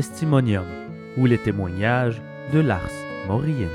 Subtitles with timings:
[0.00, 0.64] Testimonium
[1.18, 2.22] ou les témoignages
[2.54, 2.80] de Lars
[3.28, 3.66] Moriendi.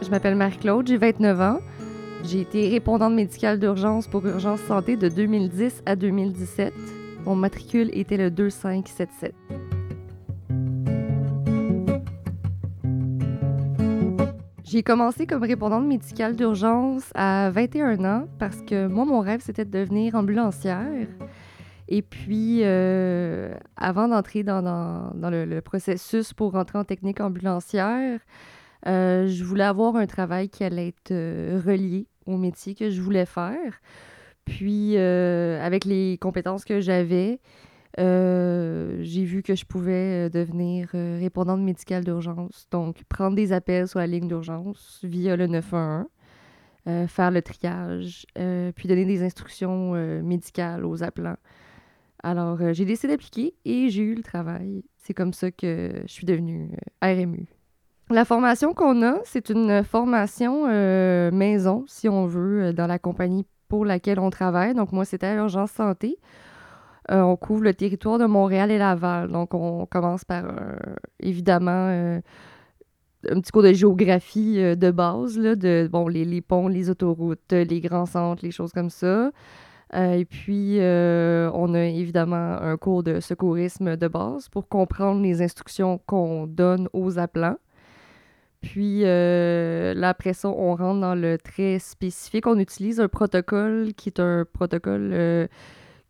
[0.00, 1.60] Je m'appelle Marie-Claude, j'ai 29 ans.
[2.24, 6.72] J'ai été répondante médicale d'urgence pour Urgence Santé de 2010 à 2017.
[7.26, 9.34] Mon matricule était le 2577.
[14.70, 19.64] J'ai commencé comme répondante médicale d'urgence à 21 ans parce que moi, mon rêve, c'était
[19.64, 21.08] de devenir ambulancière.
[21.88, 24.60] Et puis, euh, avant d'entrer dans,
[25.12, 28.20] le, processus pour rentrer en technique ambulancière,
[28.86, 33.02] euh, je voulais avoir un travail qui allait être euh, relié au métier que je
[33.02, 33.80] voulais faire.
[34.44, 37.40] Puis, avec les compétences que j'avais,
[37.98, 42.68] euh, j'ai vu que je pouvais euh, devenir euh, répondante médicale d'urgence.
[42.70, 46.06] Donc, prendre des appels sur la ligne d'urgence via le 911,
[47.08, 48.26] faire le triage,
[48.74, 51.36] puis donner des instructions médicales aux appelants.
[52.22, 54.82] Alors, j'ai décidé d'appliquer et j'ai eu le travail.
[54.96, 56.70] C'est comme ça que je suis devenue
[57.02, 57.46] RMU.
[58.08, 60.66] La formation qu'on a, c'est une formation
[61.30, 64.74] maison, si on veut, dans la compagnie pour laquelle on travaille.
[64.74, 66.18] Donc, moi, c'était Urgence Santé.
[67.10, 69.30] Euh, on couvre le territoire de Montréal et Laval.
[69.30, 70.76] Donc, on commence par, euh,
[71.18, 72.20] évidemment, euh,
[73.28, 77.80] un petit cours de géographie de base, là, de bon, les, ponts, les autoroutes, les
[77.80, 79.30] grands centres, les choses comme ça.
[79.94, 86.00] et puis, on a évidemment un cours de secourisme de base pour comprendre les instructions
[86.06, 87.58] qu'on donne aux appelants.
[88.62, 92.46] Puis là, après ça, on rentre dans le très spécifique.
[92.46, 95.48] On utilise un protocole qui est un protocole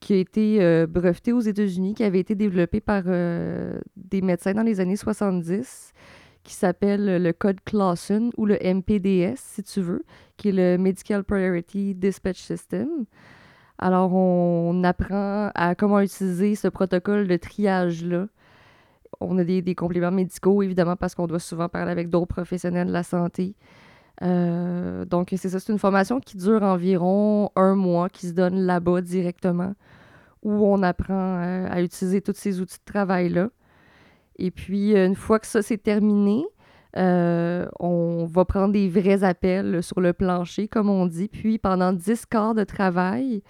[0.00, 4.54] qui a été euh, breveté aux États-Unis, qui avait été développé par euh, des médecins
[4.54, 5.92] dans les années 70,
[6.42, 10.04] qui s'appelle le code Clausen ou le MPDS, si tu veux,
[10.38, 12.88] qui est le Medical Priority Dispatch System.
[13.78, 18.26] Alors, on apprend à comment utiliser ce protocole de triage-là.
[19.20, 22.88] On a des, des, compléments médicaux, évidemment, parce qu'on doit souvent parler avec d'autres professionnels
[22.88, 23.54] de la santé.
[24.22, 28.60] Euh, donc, c'est ça, c'est une formation qui dure environ un mois, qui se donne
[28.60, 29.74] là-bas directement,
[30.42, 33.48] où on apprend euh, à, utiliser tous ces outils de travail-là.
[34.36, 36.44] Et puis, une fois que ça c'est terminé,
[36.96, 41.28] euh, on va prendre des vrais appels sur le plancher, comme on dit.
[41.28, 43.42] Puis, pendant 10 quarts de travail,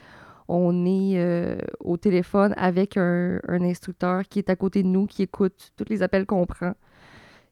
[0.48, 5.22] on est au téléphone avec un, un, instructeur qui est à côté de nous, qui
[5.22, 6.74] écoute tous les appels qu'on prend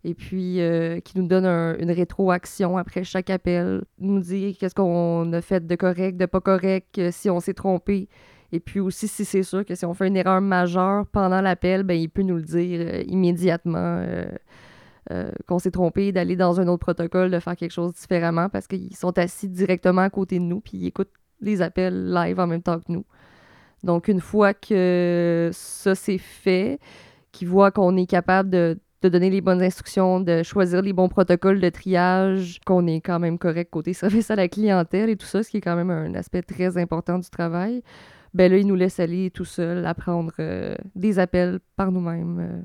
[0.08, 5.30] et puis euh, qui nous donne une rétroaction après chaque appel, nous dire qu'est-ce qu'on
[5.34, 8.08] a fait de correct, de pas correct, euh, si on s'est trompé.
[8.50, 11.82] Et puis aussi, si c'est sûr que si on fait une erreur majeure pendant l'appel,
[11.82, 14.02] ben, il peut nous le dire euh, immédiatement
[15.46, 18.94] qu'on s'est trompé, d'aller dans un autre protocole, de faire quelque chose différemment parce qu'ils
[18.94, 22.62] sont assis directement à côté de nous puis ils écoutent les appels live en même
[22.62, 23.06] temps que nous.
[23.84, 26.78] Donc, une fois que ça c'est fait,
[27.32, 31.09] qu'ils voient qu'on est capable de de donner les bonnes instructions, de choisir les bons
[31.09, 35.26] protocoles de triage, qu'on est quand même correct côté service à la clientèle et tout
[35.26, 37.82] ça, ce qui est quand même un aspect très important du travail.
[38.34, 42.38] Ben là, ils nous laissent aller tout seul apprendre euh, des appels par nous-mêmes.
[42.41, 42.62] Euh.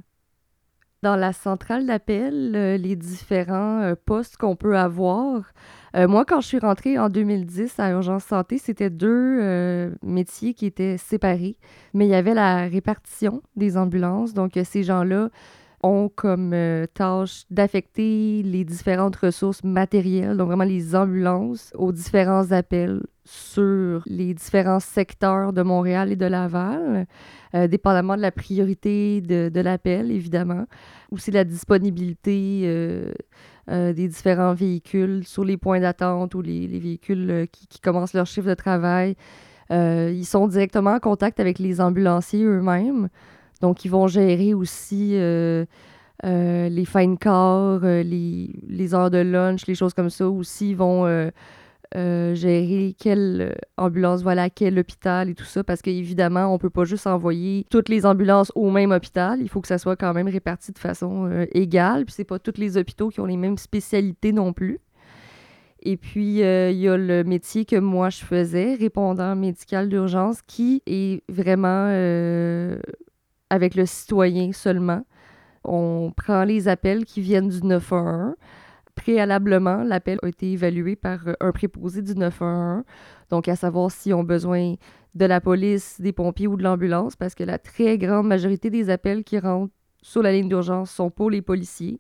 [1.04, 5.54] Dans la centrale d'appel, euh, les différents postes qu'on peut avoir.
[5.96, 10.98] moi, quand je suis rentrée en 2010 à Urgence Santé, c'était deux métiers qui étaient
[10.98, 11.58] séparés,
[11.94, 14.34] mais il y avait la répartition des ambulances.
[14.34, 15.30] Donc, ces gens-là
[15.84, 22.52] ont comme euh, tâche d'affecter les différentes ressources matérielles, donc vraiment les ambulances, aux différents
[22.52, 27.06] appels sur les différents secteurs de Montréal et de Laval,
[27.54, 30.66] euh, dépendamment de la priorité de, l'appel, évidemment.
[31.12, 33.14] Aussi la disponibilité euh,
[33.68, 38.56] des différents véhicules sur les points d'attente ou les, véhicules qui, commencent leur chiffre de
[38.56, 39.16] travail.
[39.70, 43.10] ils sont directement en contact avec les ambulanciers eux-mêmes.
[43.64, 45.64] Donc, ils vont gérer aussi euh,
[46.26, 50.28] euh, les fine cars, euh, les, heures de lunch, les choses comme ça.
[50.28, 51.06] Aussi, ils vont
[51.96, 55.64] gérer quelle ambulance va à quel hôpital et tout ça.
[55.64, 59.40] Parce qu'évidemment, on ne peut pas juste envoyer toutes les ambulances au même hôpital.
[59.42, 62.04] Il faut que ça soit quand même réparti de façon égale.
[62.04, 64.82] Puis, c'est pas tous les hôpitaux qui ont les mêmes spécialités non plus.
[65.84, 70.84] Et puis, il y a le métier que moi, je faisais, répondant médical d'urgence, qui
[70.86, 71.88] est vraiment
[73.50, 75.06] avec le citoyen seulement.
[75.64, 78.36] On prend les appels qui viennent du 911.
[78.96, 82.84] Préalablement, l'appel a été évalué par un préposé du 911,
[83.30, 84.76] donc à savoir s'ils ont besoin
[85.16, 88.90] de la police, des pompiers ou de l'ambulance, parce que la très grande majorité des
[88.90, 92.00] appels qui rentrent sur la ligne d'urgence sont pour les policiers.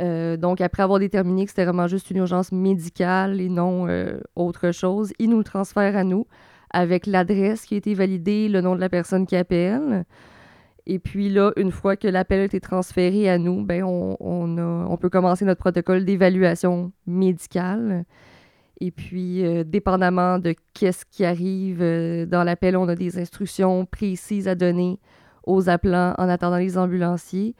[0.00, 4.20] Euh, donc, après avoir déterminé que c'était vraiment juste une urgence médicale et non euh,
[4.34, 6.26] autre chose, ils nous le transfèrent à nous
[6.70, 10.04] avec l'adresse qui a été validée, le nom de la personne qui appelle.
[10.86, 14.96] Et puis là, une fois que l'appel a été transféré à nous, ben on, on,
[14.96, 18.04] peut commencer notre protocole d'évaluation médicale.
[18.80, 21.78] Et puis, euh, dépendamment de qu'est-ce qui arrive
[22.28, 24.98] dans l'appel, on a des instructions précises à donner
[25.44, 27.54] aux appelants en attendant les ambulanciers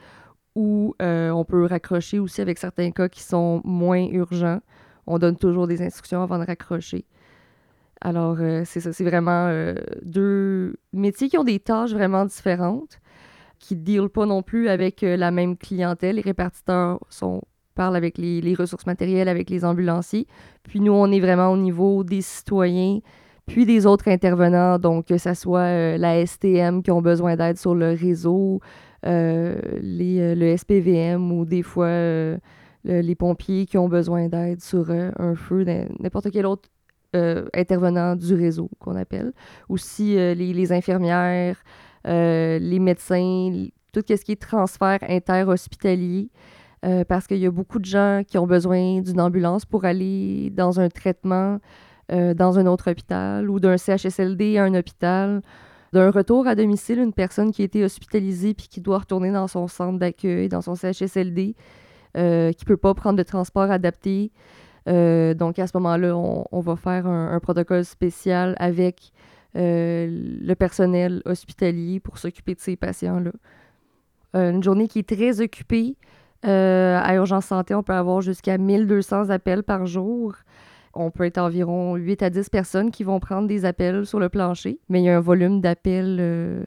[0.54, 4.60] ou euh, on peut raccrocher aussi avec certains cas qui sont moins urgents.
[5.06, 7.06] On donne toujours des instructions avant de raccrocher.
[8.00, 13.00] Alors, euh, c'est ça, c'est vraiment euh, deux métiers qui ont des tâches vraiment différentes,
[13.62, 16.16] qui ne dealent pas non plus avec la même clientèle.
[16.16, 17.40] Les répartiteurs sont,
[17.74, 20.26] parlent avec les, ressources matérielles, avec les ambulanciers.
[20.64, 22.98] Puis nous, on est vraiment au niveau des citoyens,
[23.46, 27.74] puis des autres intervenants, donc que ce soit la STM qui ont besoin d'aide sur
[27.74, 28.60] le réseau,
[29.04, 32.38] euh, les, euh, le SPVM ou des fois euh,
[32.84, 35.64] les pompiers qui ont besoin d'aide sur un feu,
[35.98, 36.68] n'importe quel autre
[37.54, 39.32] intervenant du réseau qu'on appelle.
[39.68, 41.62] Aussi les, les, infirmières,
[42.04, 46.31] les médecins, tout ce qui est transfert interhospitalier.
[46.84, 50.50] Euh, parce qu'il y a beaucoup de gens qui ont besoin d'une ambulance pour aller
[50.50, 51.58] dans un traitement
[52.10, 55.40] dans un autre hôpital ou d'un CHSLD à un hôpital
[55.93, 59.46] d'un retour à domicile, une personne qui a été hospitalisée puis qui doit retourner dans
[59.46, 61.55] son centre d'accueil, dans son CHSLD,
[62.16, 64.32] euh, qui ne peut pas prendre de transport adapté.
[64.88, 71.22] Euh, donc, à ce moment-là, on, va faire un, protocole spécial avec euh, le personnel
[71.25, 73.32] hospitalier pour s'occuper de ces patients-là.
[74.34, 75.96] une journée qui est très occupée.
[76.43, 80.34] à Urgence Santé, on peut avoir jusqu'à 1200 appels par jour.
[80.94, 84.28] On peut être environ 8 à 10 personnes qui vont prendre des appels sur le
[84.28, 86.64] plancher, mais il y a un volume d'appels euh,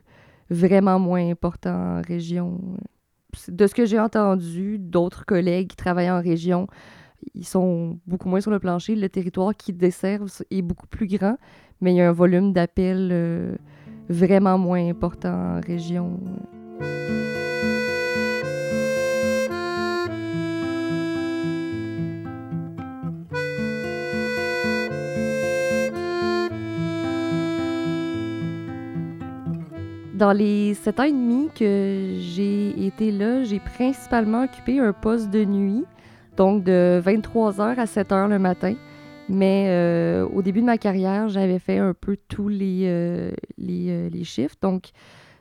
[0.50, 2.60] vraiment moins important en région.
[3.50, 6.68] De ce que j'ai entendu, d'autres collègues qui travaillent en région,
[7.34, 8.96] ils sont beaucoup moins sur le plancher.
[8.96, 11.38] Le territoire qui desservent est beaucoup plus grand,
[11.82, 13.56] mais il y a un volume d'appels euh,
[14.10, 16.20] vraiment moins important en région.
[30.16, 35.30] Dans les sept ans et demi que j'ai été là, j'ai principalement occupé un poste
[35.30, 35.84] de nuit,
[36.38, 38.76] donc de 23h à 7h le matin.
[39.28, 44.48] Mais euh, au début de ma carrière, j'avais fait un peu tous les, euh, euh.
[44.62, 44.90] Donc,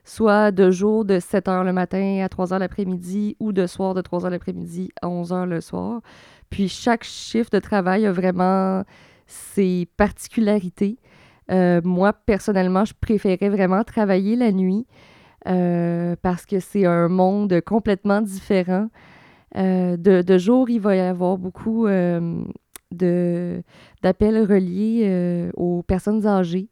[0.04, 4.30] soit de jour de 7h le matin à 3h l'après-midi ou de soir de 3h
[4.30, 6.00] l'après-midi à 11h le soir.
[6.48, 8.84] Puis chaque chiffre de travail a vraiment
[9.26, 10.98] ses particularités.
[11.50, 14.86] Euh, moi, personnellement, je préférais vraiment travailler la nuit
[15.44, 18.88] parce que c'est un monde complètement différent.
[19.56, 21.86] Euh, de, jour, il va y avoir beaucoup
[22.92, 26.68] d'appels reliés aux personnes âgées,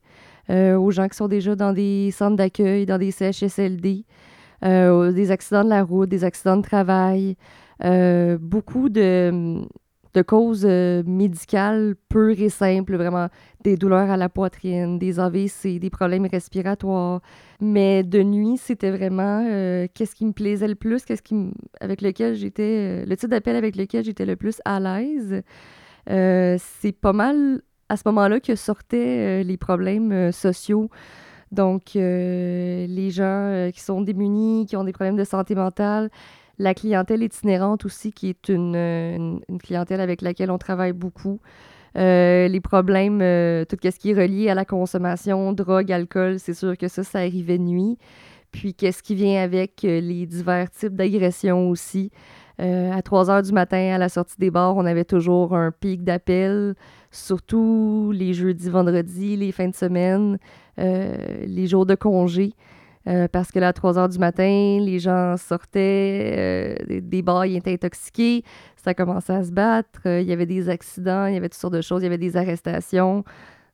[0.49, 4.05] aux gens qui sont déjà dans des centres d'accueil, dans des CHSLD,
[4.63, 7.37] des accidents de la route, des accidents de travail,
[8.41, 9.63] beaucoup de,
[10.15, 13.29] de causes euh, médicales pures et simples, vraiment
[13.65, 17.21] des douleurs à la poitrine, des AVC, des problèmes respiratoires.
[17.61, 22.03] Mais de nuit, c'était vraiment euh, qu'est-ce qui me plaisait le plus, qu'est-ce qui avec
[22.03, 25.43] lequel j'étais, euh, le type d'appel avec lequel j'étais le plus à l'aise.
[26.07, 30.91] c'est pas mal à ce moment-là que sortaient les problèmes sociaux.
[31.53, 36.11] Donc, les gens qui sont démunis, qui ont des problèmes de santé mentale,
[36.59, 41.41] la clientèle itinérante aussi, qui est une, clientèle avec laquelle on travaille beaucoup.
[41.97, 46.55] Euh, les problèmes, euh, tout ce qui est relié à la consommation, drogue, alcool, c'est
[46.55, 47.99] sûr que ça, ça arrivait nuit.
[48.51, 52.11] Puis qu'est-ce qui vient avec euh, les divers types d'agressions aussi?
[52.59, 56.05] à 3 heures du matin, à la sortie des bars, on avait toujours un pic
[56.05, 56.77] d'appels,
[57.11, 60.39] surtout les jeudis, vendredis, les fins de semaine,
[60.77, 62.53] les jours de congé.
[63.09, 67.57] Euh, parce que là, à 3 heures du matin, les gens sortaient, euh, des ils
[67.57, 68.45] étaient intoxiqués,
[68.77, 71.61] ça commençait à se battre, euh, il y avait des accidents, il y avait toutes
[71.61, 73.25] sortes de choses, il y avait des arrestations.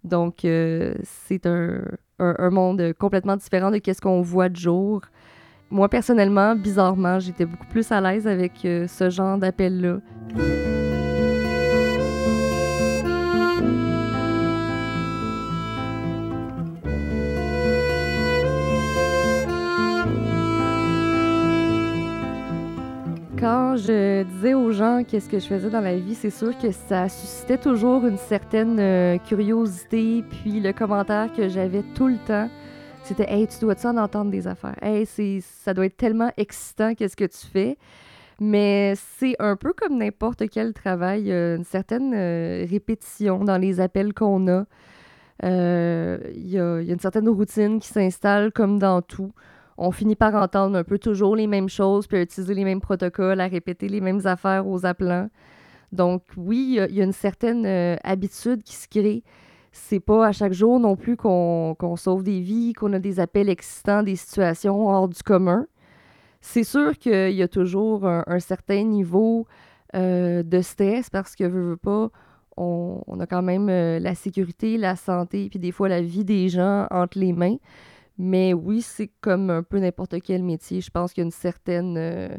[0.04, 1.82] Donc, c'est un,
[2.20, 5.02] un, monde complètement différent de ce qu'on voit de jour.
[5.70, 9.98] Moi, personnellement, bizarrement, j'étais beaucoup plus à l'aise avec ce genre d'appel-là.
[23.40, 26.72] Quand je disais aux gens qu'est-ce que je faisais dans la vie, c'est sûr que
[26.72, 30.24] ça suscitait toujours une certaine euh, curiosité.
[30.28, 32.50] Puis le commentaire que j'avais tout le temps,
[33.04, 34.74] c'était Hey, tu dois-tu en entendre des affaires?
[34.82, 35.06] Hey,
[35.40, 37.78] ça doit être tellement excitant, qu'est-ce que tu fais?
[38.40, 43.78] Mais c'est un peu comme n'importe quel travail, a une certaine euh, répétition dans les
[43.78, 44.64] appels qu'on a.
[45.44, 49.32] Euh, il y, a, une certaine routine qui s'installe comme dans tout.
[49.80, 52.80] On finit par entendre un peu toujours les mêmes choses, puis à utiliser les mêmes
[52.80, 55.28] protocoles, à répéter les mêmes affaires aux appelants.
[55.92, 59.22] Donc oui, il y, a une certaine euh, habitude qui se crée.
[59.70, 63.48] C'est pas à chaque jour non plus qu'on sauve des vies, qu'on a des appels
[63.48, 65.66] existants, des situations hors du commun.
[66.40, 69.46] C'est sûr qu'il y a toujours un, certain niveau
[69.94, 72.10] euh, de stress parce que, veut, veut pas,
[72.56, 76.48] on, a quand même euh, la sécurité, la santé, puis des fois la vie des
[76.48, 77.56] gens entre les mains.
[78.18, 80.80] Mais oui, c'est comme un peu n'importe quel métier.
[80.80, 82.36] Je pense qu'il y a une certaine, euh,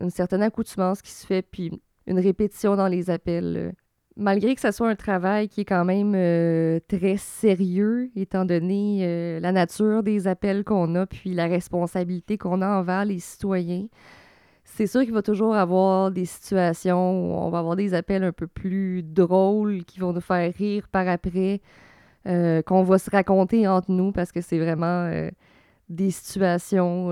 [0.00, 3.74] une certaine accoutumance qui se fait, puis une répétition dans les appels
[4.16, 9.00] malgré que ce soit un travail qui est quand même euh, très sérieux, étant donné
[9.02, 13.86] euh, la nature des appels qu'on a, puis la responsabilité qu'on a envers les citoyens,
[14.64, 18.32] c'est sûr qu'il va toujours avoir des situations où on va avoir des appels un
[18.32, 21.60] peu plus drôles qui vont nous faire rire par après,
[22.26, 25.10] euh, qu'on va se raconter entre nous parce que c'est vraiment
[25.88, 27.10] des situations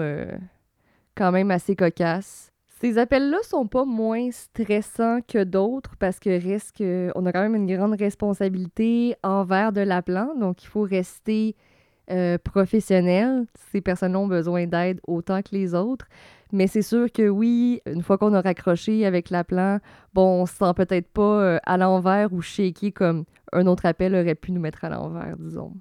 [1.14, 2.52] quand même assez cocasses.
[2.81, 7.42] Ces appels-là sont pas moins stressants que d'autres parce que reste que on a quand
[7.42, 11.54] même une grande responsabilité envers de l'appelant, donc il faut rester
[12.11, 13.47] euh, professionnel.
[13.71, 16.06] Ces personnes ont besoin d'aide autant que les autres.
[16.52, 19.78] Mais c'est sûr que oui, une fois qu'on a raccroché avec l'appelant,
[20.12, 24.14] bon, on se sent peut-être pas euh, à l'envers ou shaky comme un autre appel
[24.14, 25.73] aurait pu nous mettre à l'envers, disons.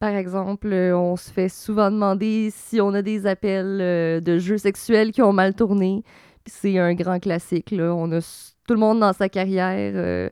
[0.00, 4.58] Par exemple, euh, on se fait souvent demander si on a des appels de jeux
[4.58, 6.02] sexuels qui ont mal tourné
[6.46, 7.70] c'est un grand classique.
[7.70, 7.94] Là.
[7.94, 8.20] On a
[8.66, 10.30] tout le monde dans sa carrière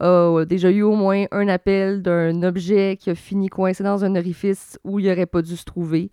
[0.00, 4.14] a déjà eu au moins un appel d'un objet qui a fini coincé dans un
[4.16, 6.10] orifice où il n'aurait pas dû se trouver.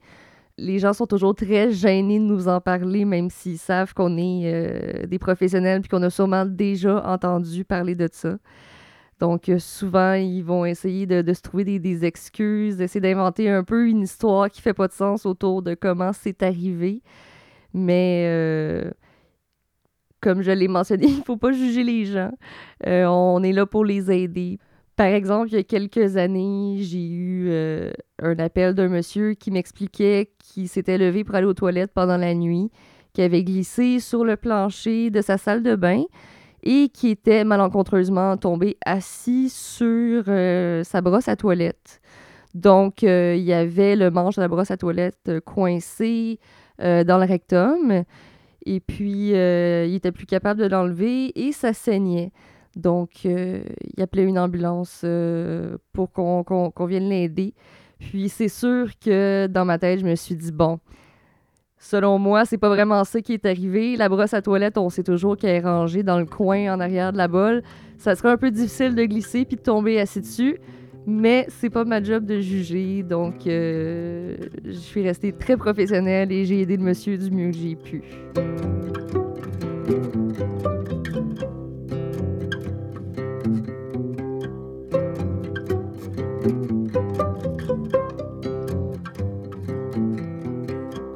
[0.57, 4.43] Les gens sont toujours très gênés de nous en parler, même s'ils savent qu'on est
[4.45, 8.37] euh, des professionnels puis qu'on a sûrement déjà entendu parler de ça.
[9.19, 13.87] Donc, euh, souvent, ils vont essayer de, se trouver des, excuses, d'essayer d'inventer un peu
[13.87, 17.01] une histoire qui fait pas de sens autour de comment c'est arrivé.
[17.73, 18.89] Mais
[20.25, 22.31] comme je l'ai mentionné, il ne faut pas juger les gens.
[22.87, 24.57] Euh, on est là pour les aider.
[24.95, 27.91] Par exemple, il y a quelques années, j'ai eu euh,
[28.23, 32.33] un appel d'un monsieur qui m'expliquait qu'il s'était levé pour aller aux toilettes pendant la
[32.33, 32.71] nuit,
[33.13, 36.01] qui avait glissé sur le plancher de sa salle de bain
[36.63, 42.01] et qui était malencontreusement tombé assis sur euh, sa brosse à toilette.
[42.55, 46.39] Donc, il y avait le manche de la brosse à toilette coincé
[46.79, 48.05] dans le rectum.
[48.65, 52.31] Et puis, euh, il était plus capable de l'enlever et ça saignait.
[52.75, 53.63] Donc, euh,
[53.95, 57.53] il appelait une ambulance euh, pour qu'on vienne l'aider.
[57.99, 60.79] Puis, c'est sûr que dans ma tête, je me suis dit, bon,
[61.77, 63.95] selon moi, c'est pas vraiment ça qui est arrivé.
[63.95, 67.13] La brosse à toilette, on sait toujours qu'elle est rangée dans le coin en arrière
[67.13, 67.61] de la bolle.
[67.97, 70.57] Ça serait un peu difficile de glisser puis de tomber assis dessus.
[71.07, 76.45] Mais c'est pas ma job de juger, donc euh, je suis restée très professionnelle et
[76.45, 78.01] j'ai aidé le monsieur du mieux que j'ai pu.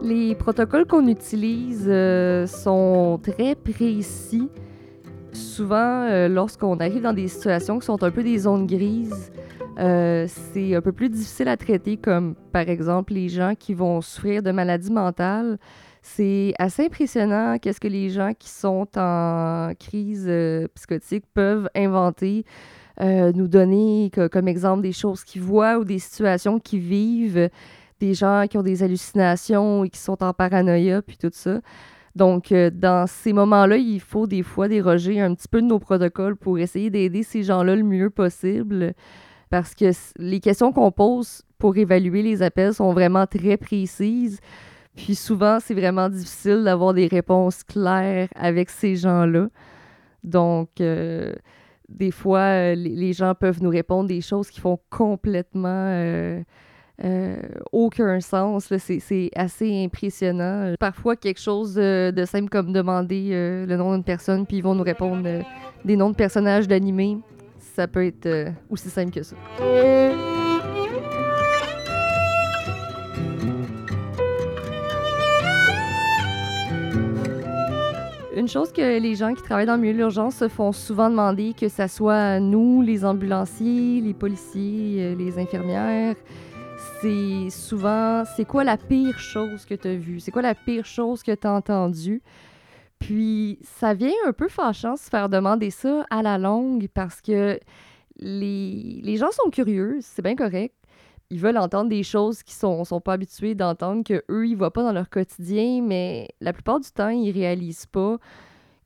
[0.03, 4.49] Les protocoles qu'on utilise euh, sont très précis.
[5.31, 9.31] Souvent, euh, lorsqu'on arrive dans des situations qui sont un peu des zones grises,
[9.79, 14.01] euh, c'est un peu plus difficile à traiter, comme par exemple les gens qui vont
[14.01, 15.57] souffrir de maladies mentales.
[16.01, 22.45] C'est assez impressionnant qu'est-ce que les gens qui sont en crise euh, psychotique peuvent inventer,
[23.01, 27.49] euh, nous donner comme exemple des choses qu'ils voient ou des situations qu'ils vivent,
[28.01, 31.59] des gens qui ont des hallucinations et qui sont en paranoïa, puis tout ça.
[32.15, 36.35] Donc, dans ces moments-là, il faut des fois déroger un petit peu de nos protocoles
[36.35, 38.93] pour essayer d'aider ces gens-là le mieux possible
[39.49, 44.39] parce que les questions qu'on pose pour évaluer les appels sont vraiment très précises.
[44.95, 49.47] Puis souvent, c'est vraiment difficile d'avoir des réponses claires avec ces gens-là.
[50.23, 51.33] Donc, euh,
[51.87, 56.43] des fois, euh, les, gens peuvent nous répondre des choses qui font complètement euh,
[57.71, 58.73] aucun sens.
[58.77, 60.73] C'est assez impressionnant.
[60.79, 63.29] Parfois, quelque chose de, simple comme demander
[63.67, 65.23] le nom d'une personne, puis ils vont nous répondre
[65.85, 67.17] des noms de personnages d'animés
[67.75, 69.35] ça peut être euh, aussi simple que ça.
[78.35, 81.09] Une chose que les gens qui travaillent dans le milieu de l'urgence se font souvent
[81.09, 86.15] demander, que ce soit nous, les ambulanciers, les policiers, euh, les infirmières,
[87.01, 90.19] c'est souvent c'est quoi la pire chose que tu as vue?
[90.19, 92.21] C'est quoi la pire chose que tu as entendue?
[92.99, 97.59] Puis ça vient un peu fâchant se faire demander ça à la longue parce que
[98.17, 100.75] les, les gens sont curieux, c'est bien correct.
[101.31, 104.73] Ils veulent entendre des choses qu'ils sont, sont pas habitués d'entendre, qu'eux, ils ne voient
[104.73, 108.17] pas dans leur quotidien, mais la plupart du temps, ils réalisent pas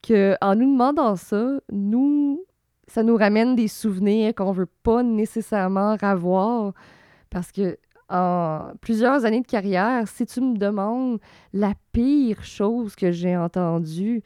[0.06, 2.44] qu'en nous demandant ça, nous,
[2.88, 6.74] ça nous ramène des souvenirs qu'on veut pas nécessairement revoir.
[7.30, 7.78] Parce que
[8.14, 11.20] en plusieurs années de carrière, si tu me demandes
[11.52, 14.22] la pire chose que j'ai entendue,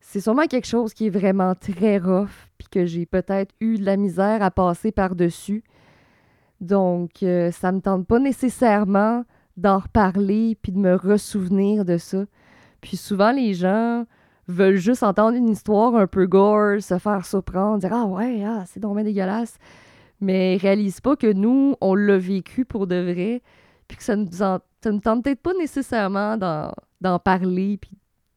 [0.00, 3.84] c'est sûrement quelque chose qui est vraiment très rough, puis que j'ai peut-être eu de
[3.84, 5.62] la misère à passer par-dessus.
[6.60, 9.24] Donc, euh, ça me tente pas nécessairement
[9.56, 12.24] d'en reparler puis de me ressouvenir de ça.
[12.80, 14.04] Puis souvent, les gens
[14.48, 18.64] veulent juste entendre une histoire un peu gore, se faire surprendre, dire Ah ouais, ah,
[18.66, 19.56] c'est dommage dégueulasse.
[20.20, 23.42] Mais ils réalisent pas que nous, on l'a vécu pour de vrai,
[23.88, 24.16] puis que ça
[24.82, 27.90] ça nous tente peut-être pas nécessairement d'en parler, puis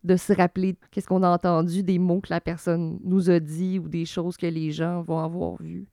[0.04, 3.80] de se rappeler qu'est-ce qu'on a entendu, des mots que la personne nous a dit
[3.80, 5.88] ou des choses que les gens vont avoir vues.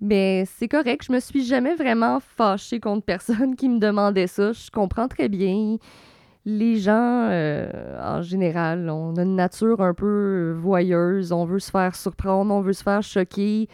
[0.00, 4.52] Mais c'est correct, je me suis jamais vraiment fâchée contre personne qui me demandait ça.
[4.52, 5.76] Je comprends très bien.
[6.44, 11.32] Les gens, euh, en général, on a une nature un peu voyeuse.
[11.32, 13.68] On veut se faire surprendre, on veut se faire choquer.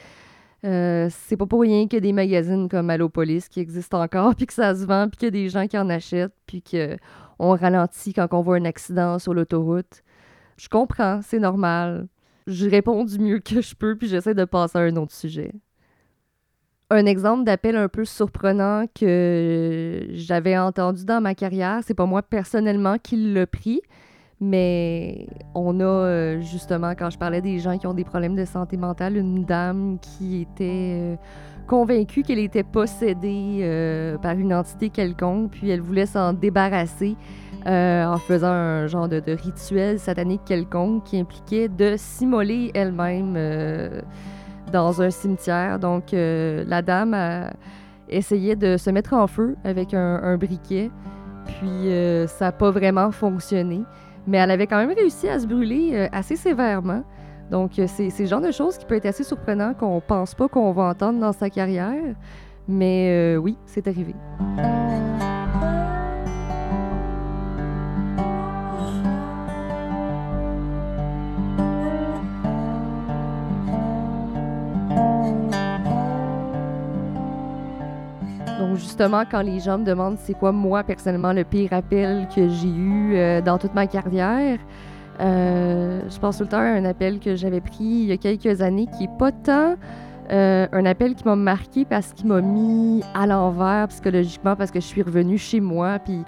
[0.65, 4.35] Euh, c'est pas pour rien qu'il y a des magazines comme Allopolis qui existent encore,
[4.37, 6.63] puis que ça se vend, puis qu'il y a des gens qui en achètent, puis
[6.63, 10.03] qu'on ralentit quand on voit un accident sur l'autoroute.
[10.57, 12.09] Je comprends, c'est normal.
[12.47, 15.53] Je réponds du mieux que je peux, puis j'essaie de passer à un autre sujet.
[16.91, 22.23] Un exemple d'appel un peu surprenant que j'avais entendu dans ma carrière, c'est pas moi
[22.23, 23.81] personnellement qui l'ai pris,
[24.41, 28.45] mais on a euh, justement, quand je parlais des gens qui ont des problèmes de
[28.45, 31.17] santé mentale, une dame qui était euh,
[31.67, 37.17] convaincue qu'elle était possédée euh, par une entité quelconque, puis elle voulait s'en débarrasser
[37.67, 43.39] en faisant un genre de, rituel satanique quelconque qui impliquait de s'immoler elle-même
[44.71, 45.79] dans un cimetière.
[45.79, 47.55] Donc, la dame a
[48.11, 50.91] essayé de se mettre en feu avec un, briquet,
[51.47, 51.89] puis
[52.27, 53.81] ça n'a pas vraiment fonctionné.
[54.27, 57.05] Mais elle avait quand même réussi à se brûler euh, assez sévèrement.
[57.51, 60.73] Donc, c'est ce genre de choses qui peut être assez surprenant qu'on pense pas qu'on
[60.73, 62.15] va entendre dans sa carrière.
[62.67, 64.15] Mais oui, c'est arrivé.
[78.75, 82.69] Justement, quand les gens me demandent c'est quoi, moi, personnellement, le pire appel que j'ai
[82.69, 84.59] eu euh, dans toute ma carrière,
[85.21, 88.17] euh, je pense tout le temps à un appel que j'avais pris il y a
[88.17, 89.77] quelques années qui n'est pas tant
[90.31, 94.81] euh, un appel qui m'a marqué parce qu'il m'a mis à l'envers psychologiquement parce que
[94.81, 96.23] je suis revenue chez moi, puis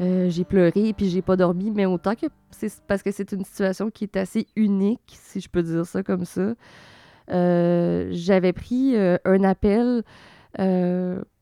[0.00, 3.90] j'ai pleuré, puis j'ai pas dormi, mais autant que c'est parce que c'est une situation
[3.90, 6.54] qui est assez unique, si je peux dire ça comme ça.
[7.28, 10.02] j'avais pris un appel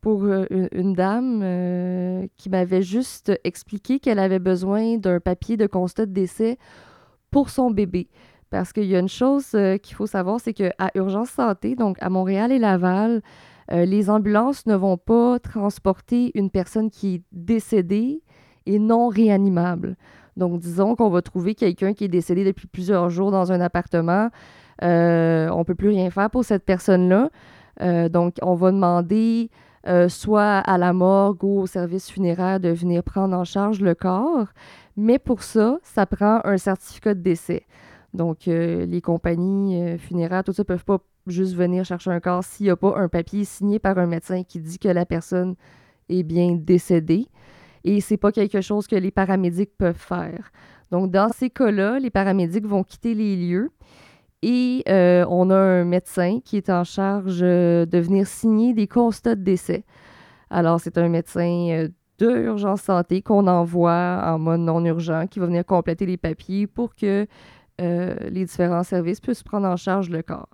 [0.03, 5.69] pour euh, une, dame euh, qui m'avait juste expliqué qu'elle avait besoin d'un papier de
[5.69, 6.59] constat de décès
[7.31, 8.09] pour son bébé.
[8.51, 11.97] Parce qu'il y a une chose euh, qu'il faut savoir, c'est qu'à Urgence Santé, donc
[12.01, 13.23] à Montréal et Laval,
[13.71, 18.21] les ambulances ne vont pas transporter une personne qui est décédée
[18.67, 19.97] et non réanimable.
[20.37, 24.29] Donc, disons qu'on va trouver quelqu'un qui est décédé depuis plusieurs jours dans un appartement.
[24.83, 27.31] on ne peut plus rien faire pour cette personne-là.
[28.11, 29.49] donc, on va demander
[29.87, 33.95] euh, soit à la morgue ou au service funéraire de venir prendre en charge le
[33.95, 34.47] corps.
[34.97, 37.65] Mais pour ça, ça prend un certificat de décès.
[38.15, 42.45] Donc, euh, les compagnies euh, funéraires, tout ça, peuvent pas juste venir chercher un corps
[42.45, 45.55] s'il n'y a pas un papier signé par un médecin qui dit que la personne
[46.09, 47.27] est bien décédée.
[47.85, 50.53] Et c'est pas quelque chose que les paramédics peuvent faire.
[50.93, 53.71] Donc, dans ces cas-là, les paramédics vont quitter les lieux
[54.43, 58.89] et euh, on a un médecin qui est en charge euh, de venir signer des
[58.89, 59.85] constats de décès.
[60.51, 65.47] Alors, c'est un médecin euh, d'urgence santé qu'on envoie en mode non urgent, qui va
[65.47, 67.27] venir compléter les papiers pour que
[67.79, 70.47] les différents services puissent prendre en charge le corps.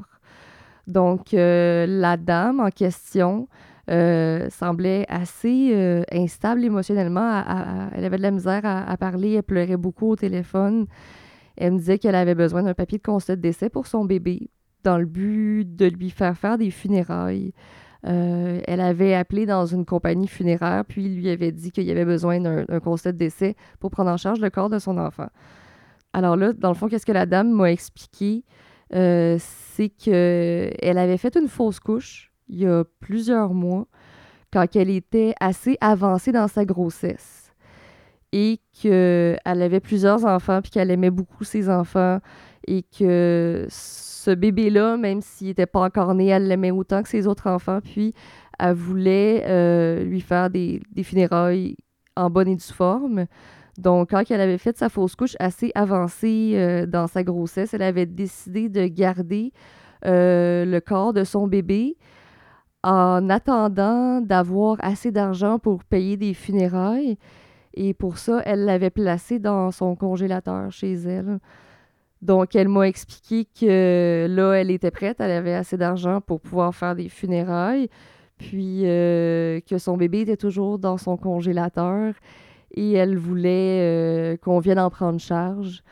[0.86, 3.48] Donc, la dame en question
[3.86, 7.90] semblait assez instable émotionnellement.
[7.94, 10.86] elle avait de la misère à, parler, elle pleurait beaucoup au téléphone.
[11.58, 14.50] Elle me disait qu'elle avait besoin d'un papier de constat de décès pour son bébé
[14.84, 17.52] dans le but de lui faire faire des funérailles.
[18.06, 21.90] Euh, elle avait appelé dans une compagnie funéraire, puis il lui avait dit qu'il y
[21.90, 25.28] avait besoin d'un constat de décès pour prendre en charge le corps de son enfant.
[26.12, 28.44] Alors là, dans le fond, qu'est-ce que la dame m'a expliqué?
[28.94, 33.86] Euh, c'est qu'elle avait fait une fausse couche il y a plusieurs mois,
[34.52, 37.37] quand elle était assez avancée dans sa grossesse.
[38.32, 42.18] Et qu'elle avait plusieurs enfants puis qu'elle aimait beaucoup ses enfants
[42.66, 47.26] et que ce bébé-là, même s'il n'était pas encore né, elle l'aimait autant que ses
[47.26, 47.80] autres enfants.
[47.82, 48.14] Puis
[48.58, 51.76] elle voulait euh, lui faire des, funérailles
[52.16, 53.26] en bonne et due forme.
[53.78, 57.82] Donc, quand elle avait fait sa fausse couche assez avancée euh, dans sa grossesse, elle
[57.82, 59.52] avait décidé de garder
[60.04, 61.96] euh, le corps de son bébé
[62.82, 67.18] en attendant d'avoir assez d'argent pour payer des funérailles.
[67.80, 71.38] Et pour ça, elle l'avait placé dans son congélateur chez elle.
[72.22, 76.74] Donc, elle m'a expliqué que là, elle était prête, elle avait assez d'argent pour pouvoir
[76.74, 77.88] faire des funérailles,
[78.36, 82.14] puis euh, que son bébé était toujours dans son congélateur
[82.74, 85.84] et elle voulait euh, qu'on vienne en prendre charge.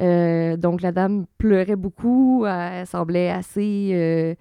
[0.00, 4.36] Euh, donc, la dame pleurait beaucoup, elle semblait assez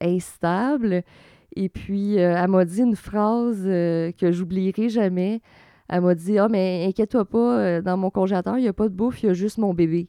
[0.00, 1.02] instable.
[1.56, 5.40] Et puis, elle m'a dit une phrase que j'oublierai jamais.
[5.88, 8.88] Elle m'a dit Ah, mais inquiète-toi pas, euh, dans mon congélateur, il n'y a pas
[8.88, 10.08] de bouffe, il y a juste mon bébé.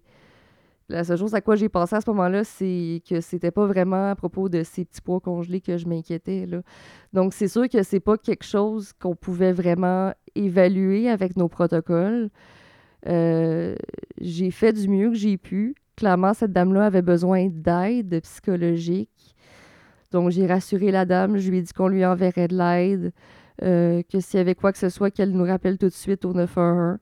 [0.89, 4.09] La seule chose à quoi j'ai pensé à ce moment-là, c'est que c'était pas vraiment
[4.09, 6.47] à propos de ces petits pois congelés que je m'inquiétais.
[7.13, 12.29] Donc, c'est sûr que c'est pas quelque chose qu'on pouvait vraiment évaluer avec nos protocoles.
[13.07, 13.75] Euh,
[14.19, 15.75] j'ai fait du mieux que j'ai pu.
[15.95, 19.09] Clairement, cette dame-là avait besoin d'aide psychologique.
[20.11, 23.11] Donc, j'ai rassuré la dame, je lui ai dit qu'on lui enverrait de l'aide.
[23.61, 26.23] Euh, que s'il y avait quoi que ce soit, qu'elle nous rappelle tout de suite
[26.23, 26.97] au 911.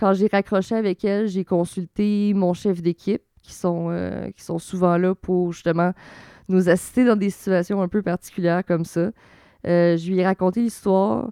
[0.00, 4.58] Quand j'ai raccroché avec elle, j'ai consulté mon chef d'équipe, qui, sont euh, qui sont
[4.58, 5.92] souvent là pour justement
[6.48, 9.10] nous assister dans des situations un peu particulières comme ça.
[9.66, 11.30] Euh, je lui ai raconté l'histoire.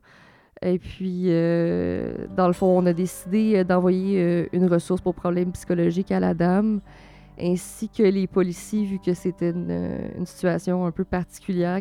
[0.63, 6.21] Et puis, dans le fond, on a décidé d'envoyer une ressource pour problèmes psychologiques à
[6.21, 6.83] la dame,
[7.41, 11.81] ainsi que les policiers, vu que c'était une, une situation un peu particulière.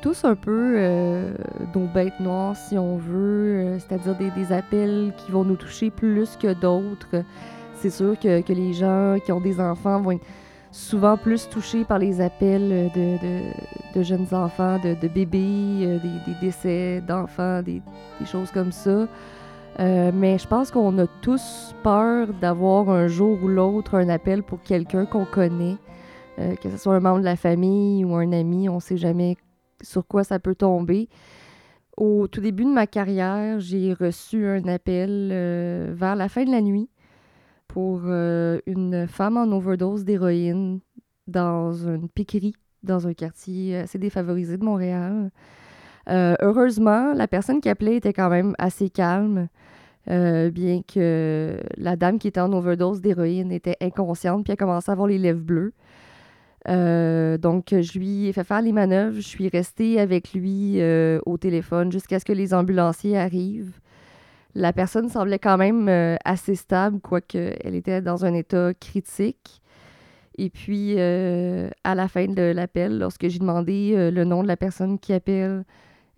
[0.00, 1.32] tous un peu euh,
[1.74, 6.36] nos bêtes noires, si on veut, euh, c'est-à-dire des, appels qui vont nous toucher plus
[6.36, 7.24] que d'autres.
[7.80, 10.26] C'est sûr que, les gens qui ont des enfants vont être
[10.70, 17.62] souvent plus touchés par les appels de, jeunes enfants, de, bébés, euh, des, décès d'enfants,
[17.62, 17.80] des,
[18.26, 19.08] choses comme ça.
[19.78, 24.62] mais je pense qu'on a tous peur d'avoir un jour ou l'autre un appel pour
[24.62, 25.76] quelqu'un qu'on connaît,
[26.36, 29.38] que ce soit un membre de la famille ou un ami, on ne sait jamais
[29.82, 31.08] sur quoi ça peut tomber.
[31.96, 36.50] Au tout début de ma carrière, j'ai reçu un appel euh, vers la fin de
[36.50, 36.88] la nuit
[37.72, 40.80] pour euh, une femme en overdose d'héroïne
[41.26, 45.30] dans une piquerie dans un quartier assez défavorisé de Montréal.
[46.08, 49.48] Euh, heureusement, la personne qui appelait était quand même assez calme,
[50.06, 54.92] bien que la dame qui était en overdose d'héroïne était inconsciente puis a commencé à
[54.92, 55.72] avoir les lèvres bleues.
[56.68, 59.16] Euh, donc, je lui ai fait faire les manœuvres.
[59.16, 63.78] Je suis restée avec lui euh, au téléphone jusqu'à ce que les ambulanciers arrivent.
[64.54, 69.62] La personne semblait quand même euh, assez stable, quoique elle était dans un état critique.
[70.38, 74.98] Et puis, à la fin de l'appel, lorsque j'ai demandé le nom de la personne
[74.98, 75.64] qui appelle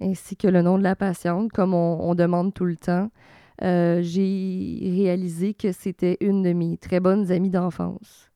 [0.00, 3.10] ainsi que le nom de la patiente, comme on demande tout le temps,
[3.60, 8.30] j'ai réalisé que c'était une de mes très bonnes amies d'enfance.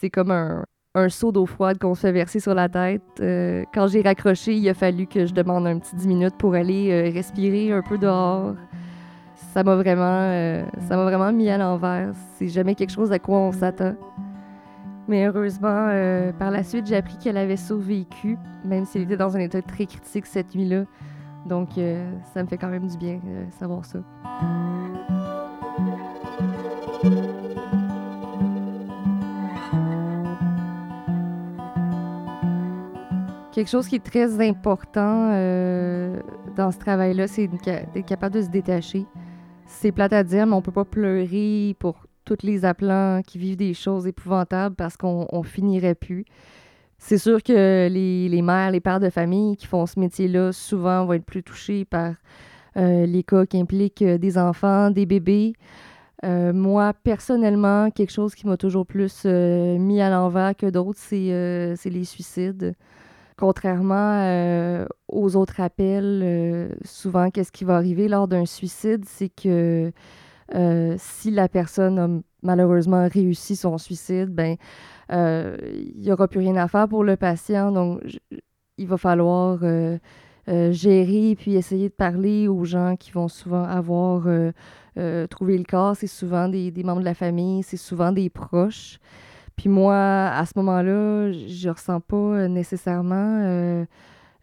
[0.00, 0.64] C'est comme un,
[1.08, 3.02] seau d'eau froide qu'on se fait verser sur la tête.
[3.20, 6.54] Euh, quand j'ai raccroché, il a fallu que je demande un petit 10 minutes pour
[6.54, 8.54] aller euh, respirer un peu dehors.
[9.52, 12.12] Ça m'a vraiment, euh, vraiment mis à l'envers.
[12.36, 13.94] C'est jamais quelque chose à quoi on s'attend.
[15.08, 15.88] Mais heureusement,
[16.38, 19.62] par la suite, j'ai appris qu'elle avait survécu, même si elle était dans un état
[19.62, 20.84] très critique cette nuit-là.
[21.46, 21.70] Donc,
[22.34, 24.00] ça me fait quand même du bien de savoir ça.
[33.58, 36.20] Quelque chose qui est très important euh,
[36.54, 39.04] dans ce travail-là, c'est d'être capable de se détacher.
[39.70, 43.56] C'est plate à dire, mais on peut pas pleurer pour tous les appelants qui vivent
[43.56, 46.24] des choses épouvantables parce qu'on finirait plus.
[46.98, 51.12] C'est sûr que les, mères, les pères de famille qui font ce métier-là, souvent vont
[51.12, 52.14] être plus touchés par
[52.76, 55.52] euh, les cas qui impliquent euh, des enfants, des bébés.
[56.24, 62.04] moi, personnellement, quelque chose qui m'a toujours plus mis à l'envers que d'autres, c'est les
[62.04, 62.74] suicides.
[63.38, 69.28] Contrairement euh, aux autres appels, euh, souvent, qu'est-ce qui va arriver lors d'un suicide, c'est
[69.28, 69.92] que
[70.56, 72.08] euh, si la personne a
[72.42, 74.56] malheureusement réussi son suicide, ben
[75.10, 77.70] il n'y aura plus rien à faire pour le patient.
[77.70, 78.00] Donc,
[78.76, 79.60] il va falloir
[80.48, 84.26] gérer puis essayer de parler aux gens qui vont souvent avoir
[85.30, 85.94] trouvé le corps.
[85.94, 88.98] C'est souvent des, des, membres de la famille, c'est souvent des proches.
[89.58, 93.84] Puis moi, à ce moment-là, je ressens pas nécessairement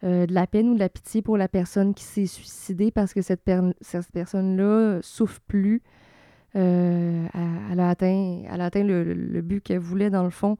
[0.02, 3.22] de la peine ou de la pitié pour la personne qui s'est suicidée parce que
[3.22, 3.50] cette,
[3.80, 5.82] cette personne-là souffre plus.
[6.56, 7.26] Euh,
[7.70, 10.56] elle, a atteint, elle a atteint le, but qu'elle voulait dans le fond.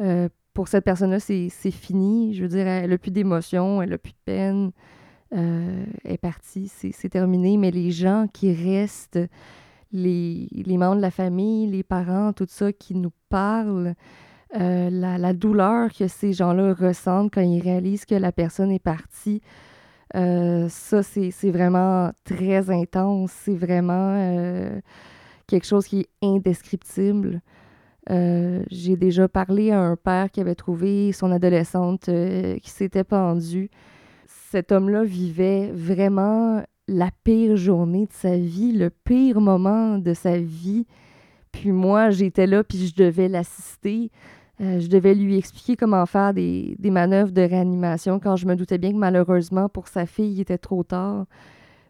[0.00, 2.34] Euh, pour cette personne-là, c'est fini.
[2.34, 4.72] Je veux dire, elle n'a plus d'émotion, elle n'a plus de peine.
[5.34, 7.56] Euh, elle est partie, c'est terminé.
[7.58, 9.20] Mais les gens qui restent,
[9.92, 13.94] les, les, membres de la famille, les parents, tout ça qui nous parlent,
[14.52, 19.42] la, la, douleur que ces gens-là ressentent quand ils réalisent que la personne est partie,
[20.14, 23.32] ça, c'est vraiment très intense.
[23.32, 24.80] C'est vraiment
[25.46, 27.42] quelque chose qui est indescriptible.
[28.10, 33.04] Euh, j'ai déjà parlé à un père qui avait trouvé son adolescente euh, qui s'était
[33.04, 33.70] pendue.
[34.26, 40.38] Cet homme-là vivait vraiment la pire journée de sa vie, le pire moment de sa
[40.38, 40.86] vie.
[41.52, 44.10] Puis moi, j'étais là, puis je devais l'assister.
[44.60, 48.56] Euh, je devais lui expliquer comment faire des, des, manœuvres de réanimation quand je me
[48.56, 51.26] doutais bien que malheureusement pour sa fille, il était trop tard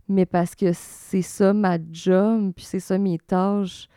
[0.08, 3.88] mais parce que c'est ça ma job, puis c'est ça mes tâches.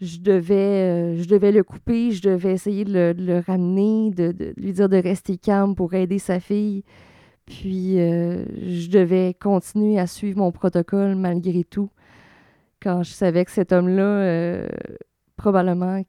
[0.00, 4.72] Je devais, euh, je devais le couper, je devais essayer de le, ramener, de, lui
[4.74, 6.84] dire de rester calme pour aider sa fille.
[7.46, 11.90] Puis euh, je devais continuer à suivre mon protocole malgré tout.
[12.82, 14.68] Quand je savais que cet homme-là, euh,
[15.36, 16.02] probablement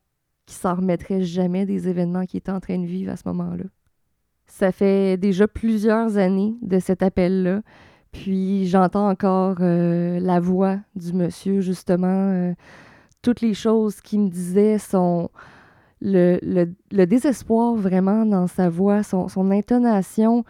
[0.45, 3.65] qu'il s'en remettrait jamais des événements qu'il était en train de vivre à ce moment-là.
[4.47, 7.61] Ça fait déjà plusieurs années de cet appel-là.
[8.11, 12.53] Puis j'entends encore euh, la voix du monsieur, justement.
[13.21, 15.29] Toutes les choses qu'il me disait sont
[16.01, 16.39] le,
[16.91, 20.45] le, désespoir vraiment dans sa voix, son, son intonation,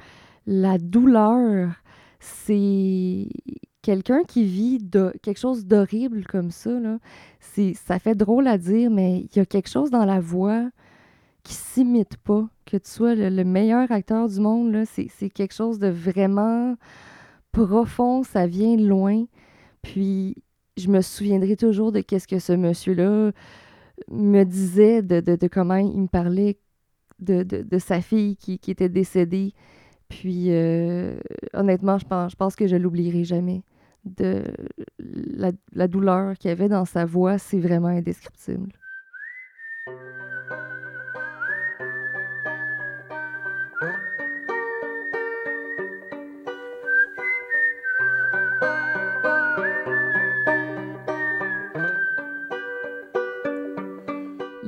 [0.47, 1.71] la douleur.
[2.19, 3.27] C'est
[3.83, 6.71] quelqu'un qui vit de, quelque chose d'horrible comme ça.
[7.75, 10.69] Ça fait drôle à dire, mais il y a quelque chose dans la voix
[11.43, 12.47] qui s'imite pas.
[12.65, 16.75] Que tu sois le, le meilleur acteur du monde, c'est quelque chose de vraiment
[17.51, 19.25] profond, ça vient loin.
[19.81, 20.35] Puis
[20.77, 23.31] je me souviendrai toujours de qu'est-ce que ce monsieur-là
[24.09, 26.57] me disait, de, comment il me parlait
[27.19, 29.53] de, sa fille qui, était décédée.
[30.09, 31.19] Puis euh,
[31.53, 33.63] honnêtement, je pense, je pense que je l'oublierai jamais.
[34.05, 34.43] De
[34.99, 38.71] la, la douleur qu'il y avait dans sa voix, c'est vraiment indescriptible.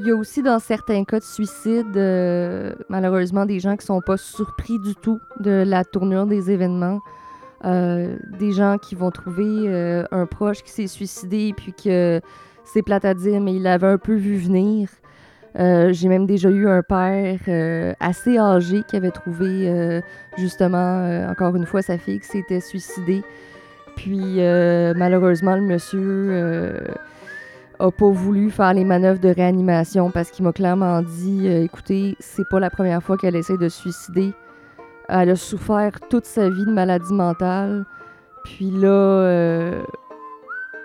[0.10, 4.18] Y a aussi dans certains cas de suicide, euh, malheureusement, des gens qui sont pas
[4.18, 7.00] surpris du tout de la tournure des événements.
[7.66, 12.22] Euh, des gens qui vont trouver euh, un proche qui s'est suicidé puis que
[12.64, 14.90] c'est plate à dire, mais il l'avait un peu vu venir.
[15.56, 17.40] J'ai même déjà eu un père
[18.00, 20.02] assez âgé qui avait trouvé
[20.38, 23.24] justement, encore une fois, sa fille qui s'était suicidée.
[23.98, 24.38] Puis
[24.96, 26.80] malheureusement, le monsieur
[27.80, 32.16] a pas voulu faire les manœuvres de réanimation parce qu'il m'a clairement dit euh, écoutez,
[32.20, 34.34] c'est pas la première fois qu'elle essaie de se suicider.
[35.08, 37.86] Elle a souffert toute sa vie de maladie mentale.
[38.44, 39.82] Puis là, euh,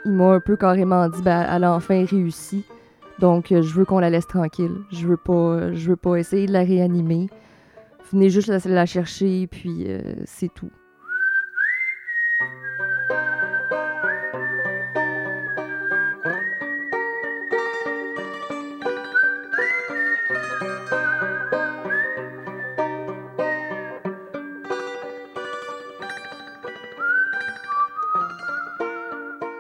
[0.05, 2.65] il m'a un peu carrément dit ben, elle a enfin réussi.
[3.19, 4.77] Donc, euh, je veux qu'on la laisse tranquille.
[4.93, 7.29] Je veux pas, je veux pas essayer de la réanimer.
[8.13, 9.87] Venez juste la, la chercher, puis
[10.27, 10.71] c'est tout.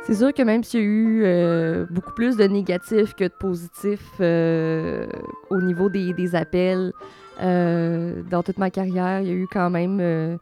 [0.06, 3.32] C'est sûr que même s'il y a eu euh, beaucoup plus de négatifs que de
[3.40, 5.06] positifs euh,
[5.48, 6.92] au niveau des, appels,
[7.40, 10.38] euh, dans toute ma carrière, il y a eu quand même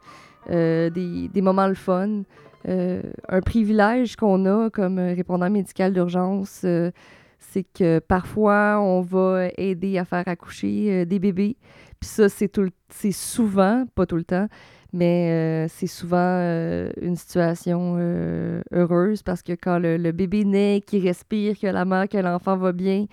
[0.49, 2.23] des, moments le fun.
[2.67, 6.65] un privilège qu'on a comme répondant médical d'urgence,
[7.39, 11.55] c'est que parfois on va aider à faire accoucher des bébés.
[12.01, 14.49] Puis ça, c'est souvent, pas tout le temps,
[14.93, 20.81] mais euh, c'est souvent euh, une situation euh, heureuse parce que quand le, bébé naît,
[20.85, 23.07] qu'il respire, que la mère, que l'enfant va bien,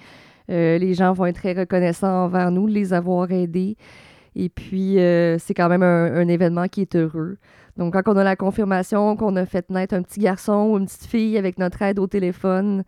[0.48, 3.76] les gens vont être très reconnaissants envers nous de les avoir aidés.
[4.34, 4.96] Et puis,
[5.38, 7.38] c'est quand même un, événement qui est heureux.
[7.76, 10.86] Donc, quand on a la confirmation qu'on a fait naître un petit garçon ou une
[10.86, 12.82] petite fille avec notre aide au téléphone,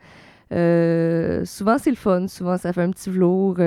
[0.50, 3.58] souvent c'est le fun, souvent ça fait un petit velours.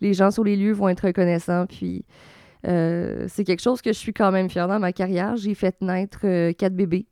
[0.00, 1.66] les gens sur les lieux vont être reconnaissants.
[1.66, 2.04] Puis,
[2.66, 5.36] c'est quelque chose que je suis quand même fière dans ma carrière.
[5.36, 7.06] J'ai fait naître quatre bébés.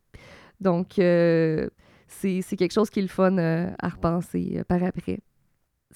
[0.60, 5.20] Donc, c'est quelque chose qui est le fun à repenser par après.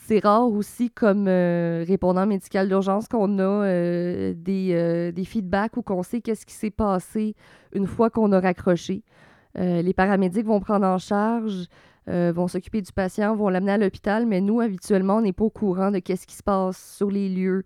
[0.01, 3.65] C'est rare aussi comme répondant médical d'urgence qu'on a
[4.35, 7.35] des, des, feedbacks ou qu'on sait qu'est-ce qui s'est passé
[7.73, 9.03] une fois qu'on a raccroché.
[9.57, 11.69] les paramédics vont prendre en charge
[12.09, 15.45] euh, vont s'occuper du patient, vont l'amener à l'hôpital, mais nous, habituellement, on n'est pas
[15.45, 17.65] au courant de qu'est-ce qui se passe sur les lieux,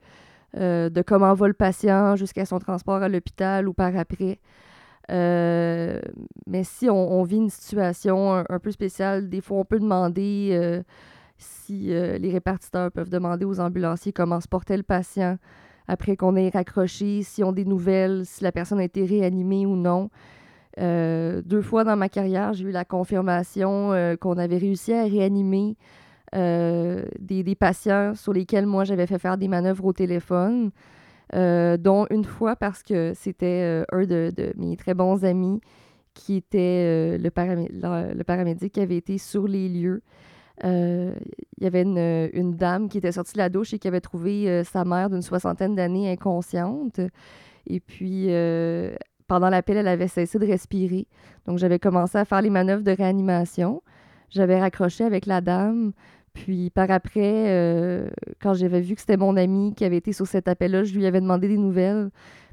[0.57, 4.41] euh, de comment va le patient jusqu'à son transport à l'hôpital ou par après.
[5.11, 6.01] Euh,
[6.47, 10.83] mais si on, vit une situation un, peu spéciale, des fois, on peut demander
[11.39, 15.39] si les répartiteurs peuvent demander aux ambulanciers comment se portait le patient
[15.89, 19.77] après qu'on ait raccroché, s'ils ont des nouvelles, si la personne a été réanimée ou
[19.77, 20.11] non.
[20.79, 25.05] Euh, deux fois dans ma carrière, j'ai eu la confirmation euh, qu'on avait réussi à
[25.05, 25.77] réanimer
[26.35, 30.71] euh, des, patients sur lesquels moi j'avais fait faire des manœuvres au téléphone,
[31.33, 35.61] dont une fois parce que c'était un de, mes très bons amis
[36.13, 40.03] qui était le, le, paramédic qui avait été sur les lieux.
[40.63, 41.15] il
[41.61, 44.63] y avait une, une, dame qui était sortie de la douche et qui avait trouvé
[44.65, 47.01] sa mère d'une soixantaine d'années inconsciente.
[47.67, 48.29] Et puis,
[49.33, 51.07] pendant l'appel, elle avait cessé de respirer.
[51.47, 53.83] Donc, j'avais commencé à faire les manœuvres de réanimation.
[54.29, 55.93] J'avais raccroché avec la dame.
[56.35, 58.09] Puis, par après, euh,
[58.41, 61.07] quand j'avais vu que c'était mon ami qui avait été sur cet appel-là, je lui
[61.07, 62.11] avais demandé des nouvelles.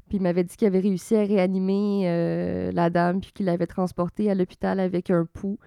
[0.08, 3.66] Puis, il m'avait dit qu'il avait réussi à réanimer euh, la dame, puis qu'il l'avait
[3.66, 5.58] transportée à l'hôpital avec un pouls.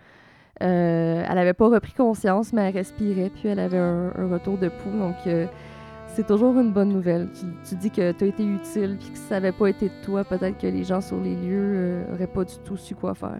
[0.61, 4.69] Euh, elle n'avait pas repris conscience, mais elle respirait, puis elle avait un, retour de
[4.69, 4.97] pouls.
[4.97, 5.15] Donc,
[6.07, 7.29] c'est toujours une bonne nouvelle.
[7.67, 10.23] Tu, dis que tu as été utile, puis que ça n'avait pas été de toi,
[10.23, 13.39] peut-être que les gens sur les lieux n'auraient pas du tout su quoi faire.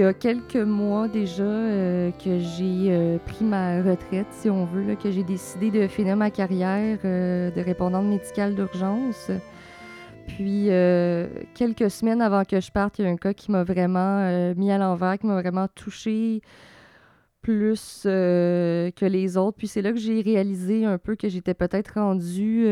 [0.00, 4.94] Y a quelques mois déjà euh, que j'ai euh, pris ma retraite, si on veut,
[4.94, 9.30] que j'ai décidé de finir ma carrière de répondante médicale d'urgence.
[10.36, 13.64] Puis, euh, quelques semaines avant que je parte, il y a un cas qui m'a
[13.64, 16.40] vraiment euh, mis à l'envers, qui m'a vraiment touché
[17.42, 19.56] plus euh, que les autres.
[19.58, 22.66] Puis, c'est là que j'ai réalisé un peu que j'étais peut-être rendue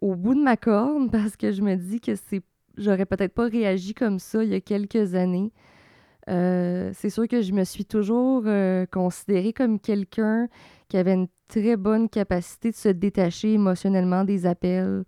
[0.00, 2.42] au bout de ma corne parce que je me dis que c'est
[2.76, 5.52] j'aurais peut-être pas réagi comme ça il y a quelques années.
[6.26, 8.44] C'est sûr que je me suis toujours
[8.90, 10.48] considérée comme quelqu'un
[10.88, 15.04] qui avait une très bonne capacité de se détacher émotionnellement des appels.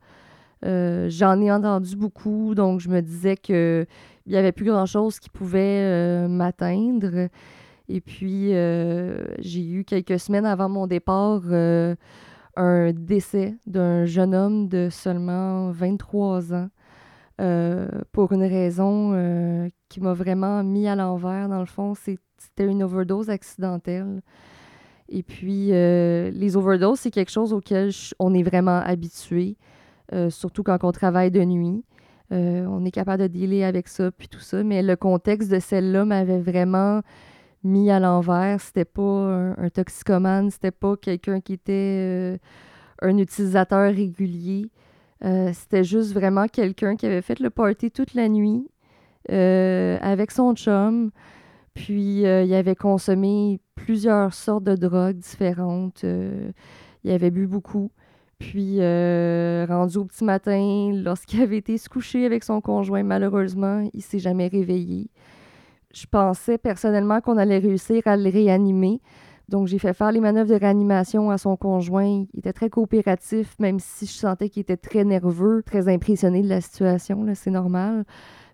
[0.64, 3.87] Euh, j'en ai entendu beaucoup, donc je me disais qu'il
[4.26, 7.29] n'y avait plus grand-chose qui pouvait euh, m'atteindre.
[7.88, 11.42] Et puis, euh, j'ai eu quelques semaines avant mon départ
[12.59, 16.68] un décès d'un jeune homme de seulement 23 ans
[17.38, 21.49] pour une raison qui m'a vraiment mis à l'envers.
[21.49, 24.22] Dans le fond, c'était une overdose accidentelle.
[25.09, 29.57] Et puis, les overdoses, c'est quelque chose auquel on est vraiment habitué.
[30.12, 31.85] Euh, surtout quand on travaille de nuit.
[32.33, 34.62] Euh, on est capable de dealer avec ça, puis tout ça.
[34.62, 37.03] Mais le contexte de celle-là m'avait vraiment
[37.64, 38.61] mis à l'envers.
[38.61, 42.38] C'était pas un, toxicomane, c'était pas quelqu'un qui était euh,
[43.03, 44.70] un utilisateur régulier.
[45.22, 48.68] C'était juste vraiment quelqu'un qui avait fait le party toute la nuit
[49.29, 51.11] avec son chum.
[51.74, 56.05] Puis il avait consommé plusieurs sortes de drogues différentes.
[57.05, 57.90] il avait bu beaucoup.
[58.38, 63.88] Puis, euh, rendu au petit matin, lorsqu'il avait été se coucher avec son conjoint, malheureusement,
[63.94, 65.11] il s'est jamais réveillé.
[65.94, 69.00] Je pensais personnellement qu'on allait réussir à le réanimer.
[69.49, 72.25] Donc, j'ai fait faire les manœuvres de réanimation à son conjoint.
[72.33, 76.49] Il était très coopératif, même si je sentais qu'il était très nerveux, très impressionné de
[76.49, 77.25] la situation.
[77.35, 78.05] C'est normal.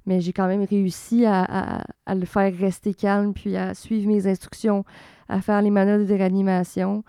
[0.04, 4.84] Mais j'ai quand même réussi à, le faire rester calme, puis à suivre mes instructions,
[5.28, 7.04] à faire les manœuvres de réanimation.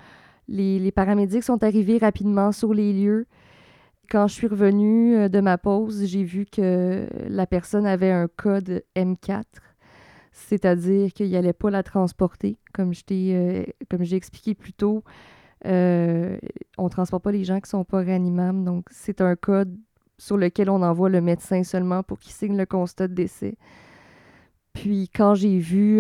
[0.48, 3.25] Les, paramédics sont arrivés rapidement sur les lieux.
[4.10, 8.27] Quand je suis revenue euh, de ma pause, j'ai vu que la personne avait un
[8.27, 9.44] code M4,
[10.34, 12.58] c'est-à-dire qu'il n'allait pas la transporter.
[12.73, 15.04] Comme euh, comme j'ai expliqué plus tôt,
[15.65, 16.38] euh,
[16.77, 18.63] on ne transporte pas les gens qui ne sont pas réanimables.
[18.65, 19.77] Donc, c'est un code
[20.17, 23.56] sur lequel on envoie le médecin seulement pour qu'il signe le constat de décès.
[24.73, 26.00] Puis, quand j'ai vu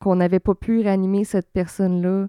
[0.00, 2.26] qu'on n'avait pas pu réanimer cette personne-là,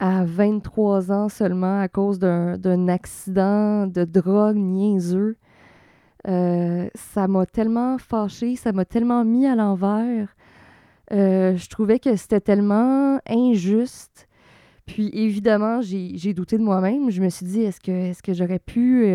[0.00, 5.36] à 23 ans seulement à cause d'un accident de drogue niaiseux.
[6.26, 10.34] Euh, ça m'a tellement fâchée, ça m'a tellement mis à l'envers.
[11.12, 14.26] Euh, je trouvais que c'était tellement injuste.
[14.86, 17.10] Puis évidemment, j'ai douté de moi-même.
[17.10, 19.06] Je me suis dit, est-ce que, est que j'aurais pu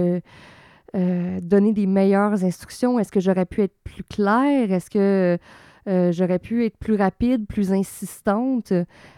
[0.96, 3.00] euh, donner des meilleures instructions?
[3.00, 4.72] Est-ce que j'aurais pu être plus claire?
[4.72, 5.38] Est-ce que
[6.12, 8.74] j'aurais pu être plus rapide, plus insistante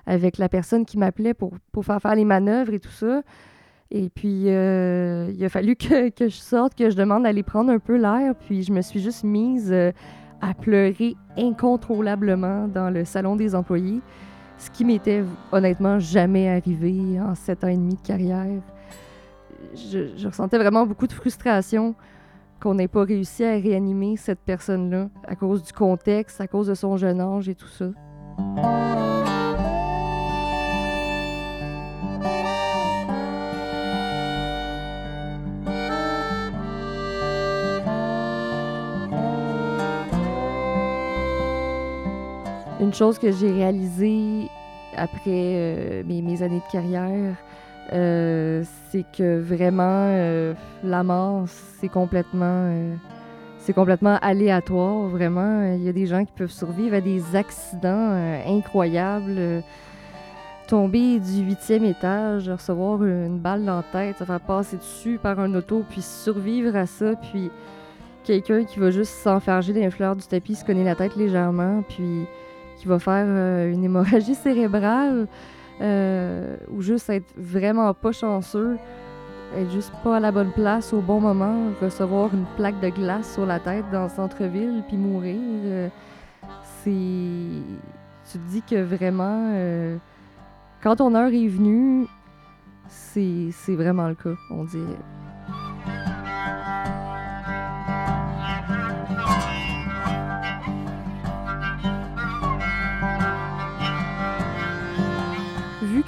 [0.06, 3.22] avec la personne qui m'appelait pour, pour faire faire les manœuvres et tout ça?
[3.92, 7.72] Et puis, euh, il a fallu que, que, je sorte, que je demande d'aller prendre
[7.72, 8.34] un peu l'air.
[8.48, 9.74] Puis, je me suis juste mise
[10.42, 14.02] à pleurer incontrôlablement dans le salon des employés,
[14.58, 18.62] ce qui m'était honnêtement jamais arrivé en sept ans et demi de carrière
[19.76, 21.96] je, ressentais vraiment beaucoup de frustration
[22.62, 26.76] qu'on n'ait pas réussi à réanimer cette personne-là à cause du contexte, à cause de
[26.76, 27.86] son jeune âge et tout ça.
[42.92, 44.50] Une chose que j'ai réalisée
[44.98, 47.38] après euh, mes, années de carrière,
[47.94, 52.94] euh, c'est que vraiment, euh, la mort, c'est complètement, euh,
[53.60, 55.74] c'est complètement aléatoire, vraiment.
[55.74, 59.64] Il y a des gens qui peuvent survivre à des accidents incroyables.
[60.68, 65.39] tomber du huitième étage, recevoir une balle dans la tête, se faire passer dessus par
[65.39, 67.52] un auto, puis survivre à ça, puis
[68.26, 72.28] quelqu'un qui va juste s'enfarger des fleurs du tapis, se connaît la tête légèrement, puis
[72.82, 73.26] qui va faire
[73.68, 75.28] une hémorragie cérébrale.
[75.82, 78.78] Euh, ou juste être vraiment pas chanceux,
[79.58, 83.34] être juste pas à la bonne place au bon moment, recevoir une plaque de glace
[83.34, 85.40] sur la tête dans le centre-ville puis mourir.
[85.40, 85.90] Euh,
[86.84, 86.92] c'est.
[88.32, 89.98] Tu te dis que vraiment, euh,
[90.84, 92.06] quand ton heure est venue,
[92.88, 94.86] c'est vraiment le cas, on dirait.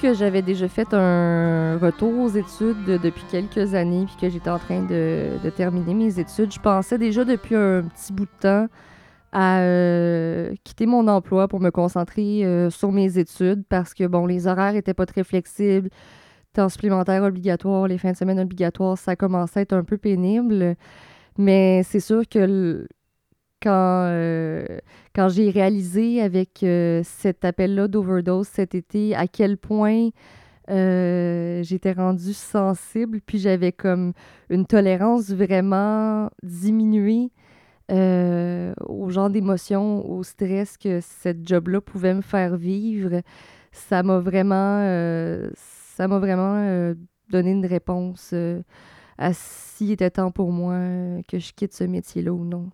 [0.04, 4.58] Que j'avais déjà fait un retour aux études depuis quelques années, puis que j'étais en
[4.58, 8.66] train de, terminer mes études, je pensais déjà depuis un petit bout de temps
[9.32, 14.26] à euh, quitter mon emploi pour me concentrer euh, sur mes études parce que, bon,
[14.26, 15.88] les horaires étaient pas très flexibles,
[16.52, 20.76] temps supplémentaire obligatoire, les fins de semaine obligatoires, ça commençait à être un peu pénible.
[21.38, 22.86] Mais c'est sûr que
[23.64, 24.66] quand, euh,
[25.14, 30.10] quand j'ai réalisé avec euh, cet appel-là d'overdose cet été à quel point
[30.70, 34.12] euh, j'étais rendue sensible, puis j'avais comme
[34.50, 37.30] une tolérance vraiment diminuée
[37.90, 43.20] au genre d'émotions, au stress que cette job-là pouvait me faire vivre.
[43.72, 44.80] Ça m'a vraiment,
[45.54, 46.94] ça m'a vraiment
[47.28, 48.34] donné une réponse
[49.18, 50.78] à s'il était temps pour moi
[51.28, 52.70] que je quitte ce métier-là ou non.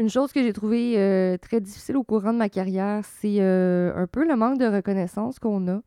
[0.00, 3.90] Une chose que j'ai trouvée euh, très difficile au courant de ma carrière, c'est euh,
[3.96, 5.80] un peu le manque de reconnaissance qu'on a.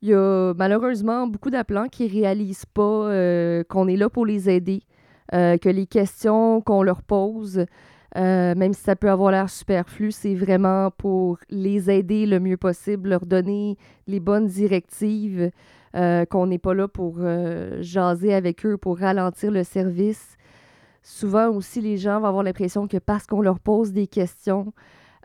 [0.00, 4.48] Il y a malheureusement beaucoup d'appelants qui réalisent pas euh, qu'on est là pour les
[4.48, 4.82] aider,
[5.30, 7.64] que les questions qu'on leur pose,
[8.16, 13.10] même si ça peut avoir l'air superflu, c'est vraiment pour les aider le mieux possible,
[13.10, 15.50] leur donner les bonnes directives,
[15.94, 17.20] qu'on n'est pas là pour
[17.80, 20.36] jaser avec eux, pour ralentir le service
[21.02, 24.72] souvent aussi, les gens vont avoir l'impression que parce qu'on leur pose des questions,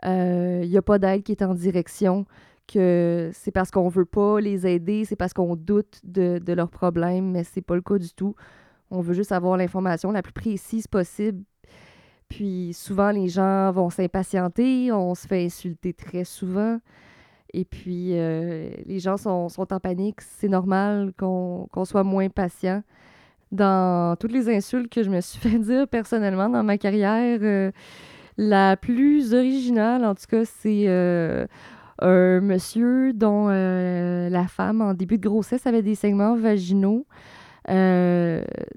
[0.02, 2.26] il euh, n'y a pas d'aide qui est en direction,
[2.66, 6.70] que c'est parce qu'on ne veut pas les aider, c'est parce qu'on doute de, leurs
[6.70, 8.34] problèmes, mais c'est pas le cas du tout.
[8.90, 11.42] On veut juste avoir l'information la plus précise possible.
[12.28, 16.78] Puis souvent, les gens vont s'impatienter, on se fait insulter très souvent.
[17.54, 20.20] Et puis, euh, les gens sont, en panique.
[20.20, 22.82] C'est normal qu'on soit moins patient
[23.52, 27.38] dans toutes les insultes que je me suis fait dire personnellement dans ma carrière.
[27.42, 27.70] Euh,
[28.36, 31.46] la plus originale, en tout cas, c'est euh,
[32.00, 37.06] un monsieur dont euh, la femme, en début de grossesse, avait des segments vaginaux.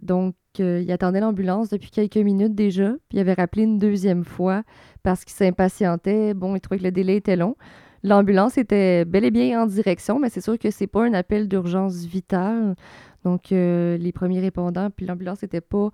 [0.01, 4.63] donc, il attendait l'ambulance depuis quelques minutes déjà, puis il avait rappelé une deuxième fois
[5.03, 6.33] parce qu'il s'impatientait.
[6.33, 7.55] Bon, il trouvait que le délai était long.
[8.03, 11.47] L'ambulance était bel et bien en direction, mais c'est sûr que c'est pas un appel
[11.47, 12.75] d'urgence vitale.
[13.23, 15.89] Donc, euh, les premiers répondants, puis l'ambulance n'était pas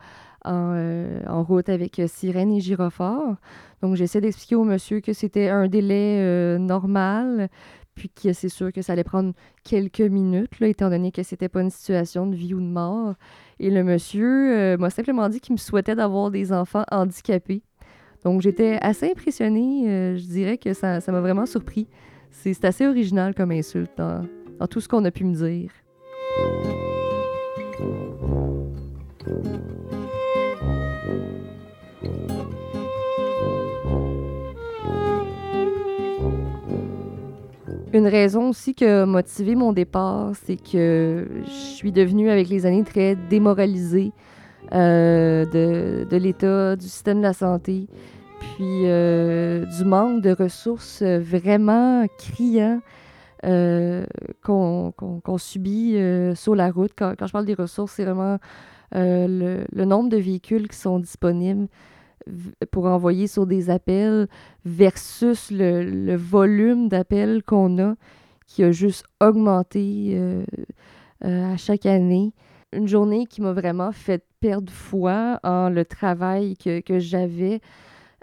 [0.45, 3.35] en, euh, route avec euh, sirène et gyrophare.
[3.81, 7.49] Donc, j'essaie d'expliquer au monsieur que c'était un délai normal,
[7.95, 11.61] puis que c'est sûr que ça allait prendre quelques minutes, étant donné que c'était pas
[11.61, 13.15] une situation de vie ou de mort.
[13.59, 17.61] Et le monsieur m'a simplement dit qu'il me souhaitait d'avoir des enfants handicapés.
[18.23, 20.17] Donc, j'étais assez impressionnée.
[20.17, 21.87] je dirais que ça m'a vraiment surpris.
[22.31, 25.71] C'est assez original comme insulte dans tout ce qu'on a pu me dire.
[37.97, 42.67] Une raison aussi qui a motivé mon départ, c'est que je suis devenue avec les
[42.67, 44.11] années très démoralisée
[44.71, 47.87] de, de l'État, du système de la santé,
[48.39, 52.81] puis du manque de ressources vraiment criant
[54.43, 55.97] qu'on subit
[56.35, 56.91] sur la route.
[56.95, 58.37] Quand, je parle des ressources, c'est vraiment
[58.91, 61.67] le, nombre de véhicules qui sont disponibles
[62.71, 64.27] pour envoyer sur des appels
[64.65, 67.95] versus le, volume d'appels qu'on a
[68.47, 70.43] qui a juste augmenté euh,
[71.25, 72.33] euh, à chaque année.
[72.73, 77.61] Une journée qui m'a vraiment fait perdre foi en le travail que, j'avais.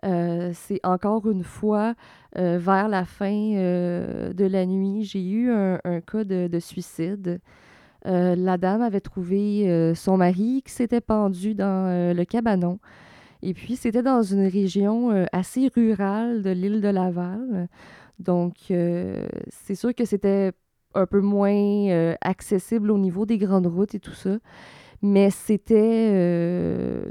[0.05, 1.95] Euh, c'est encore une fois
[2.37, 7.41] vers la fin de la nuit, j'ai eu un, cas de suicide.
[8.05, 12.81] la dame avait trouvé son mari qui s'était pendu dans le cabanon.
[13.47, 17.69] Et puis, c'était dans une région euh, assez rurale de l'île de Laval.
[18.19, 20.53] Donc, euh, c'est sûr que c'était
[20.95, 24.39] un peu moins euh, accessible au niveau des grandes routes et tout ça.
[25.03, 26.09] Mais c'était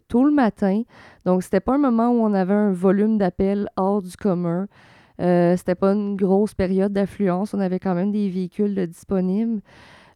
[0.07, 0.81] tôt le matin.
[1.23, 4.67] Donc, c'était pas un moment où on avait un volume d'appels hors du commun.
[5.19, 7.53] c'était pas une grosse période d'affluence.
[7.53, 9.61] On avait quand même des véhicules disponibles.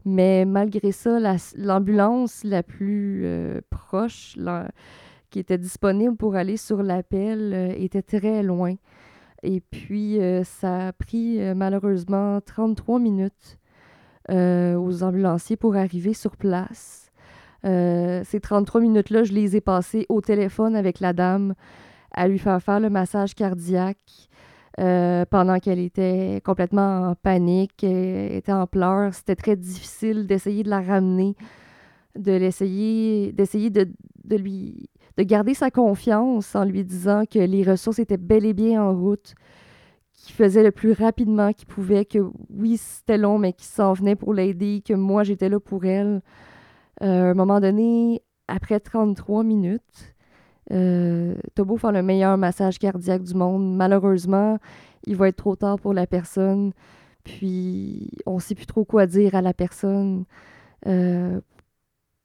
[0.05, 1.19] Mais malgré ça,
[1.55, 3.27] l'ambulance la, plus
[3.69, 4.35] proche,
[5.29, 8.75] qui était disponible pour aller sur l'appel euh, était très loin.
[9.43, 13.57] Et puis, euh, ça a pris euh, malheureusement 33 minutes
[14.29, 17.13] aux ambulanciers pour arriver sur place.
[17.63, 21.53] ces 33 minutes-là, je les ai passées au téléphone avec la dame
[22.11, 24.27] à lui faire faire le massage cardiaque
[24.75, 29.13] pendant qu'elle était complètement en panique, elle était en pleurs.
[29.13, 31.33] C'était très difficile d'essayer de la ramener,
[32.17, 33.87] de l'essayer, d'essayer de,
[34.25, 38.53] de lui de garder sa confiance en lui disant que les ressources étaient bel et
[38.53, 39.33] bien en route,
[40.13, 42.19] qu'il faisait le plus rapidement qu'il pouvait, que
[42.51, 46.21] oui, c'était long, mais qu'il s'en venait pour l'aider, que moi, j'étais là pour elle.
[47.01, 50.15] Euh, à un moment donné, après 33 minutes,
[50.71, 54.59] euh, t'as beau faire le meilleur massage cardiaque du monde, malheureusement,
[55.05, 56.73] il va être trop tard pour la personne.
[57.23, 60.25] Puis, on ne sait plus trop quoi dire à la personne
[60.85, 61.39] euh,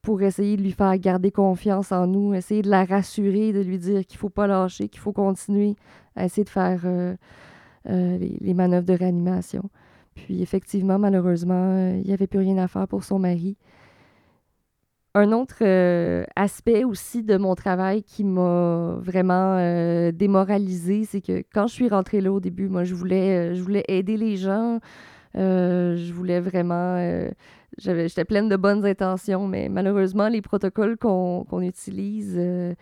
[0.03, 3.79] pour essayer de lui faire garder confiance en nous, essayer de la rassurer, de lui
[3.79, 5.75] dire qu'il ne faut pas lâcher, qu'il faut continuer
[6.17, 7.15] à essayer de faire euh,
[7.89, 9.69] euh, les, manœuvres de réanimation.
[10.13, 13.55] Puis effectivement, malheureusement, euh, il n'y avait plus rien à faire pour son mari.
[15.15, 15.63] Un autre
[16.35, 19.57] aspect aussi de mon travail qui m'a vraiment
[20.11, 23.85] démoralisée, c'est que quand je suis rentrée là au début, moi, je voulais, je voulais
[23.87, 24.79] aider les gens.
[25.35, 26.97] Je voulais vraiment
[27.77, 32.73] j'étais pleine de bonnes intentions, mais malheureusement, les protocoles qu'on utilise euh,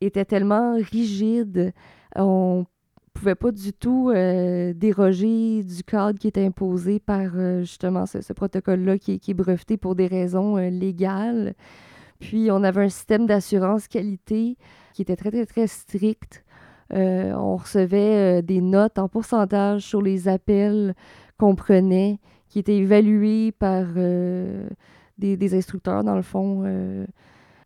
[0.00, 1.72] étaient tellement rigides,
[2.16, 2.64] on
[3.12, 8.32] pouvait pas du tout euh, déroger du cadre qui est imposé par euh, justement ce,
[8.32, 11.54] protocole-là qui, qui, est breveté pour des raisons légales.
[12.18, 14.56] Puis on avait un système d'assurance qualité
[14.94, 16.44] qui était très, très, très strict.
[16.90, 20.94] on recevait des notes en pourcentage sur les appels
[21.38, 22.18] qu'on prenait
[22.54, 24.68] qui était évalué par euh,
[25.18, 26.62] des, instructeurs, dans le fond.
[26.64, 27.04] Euh.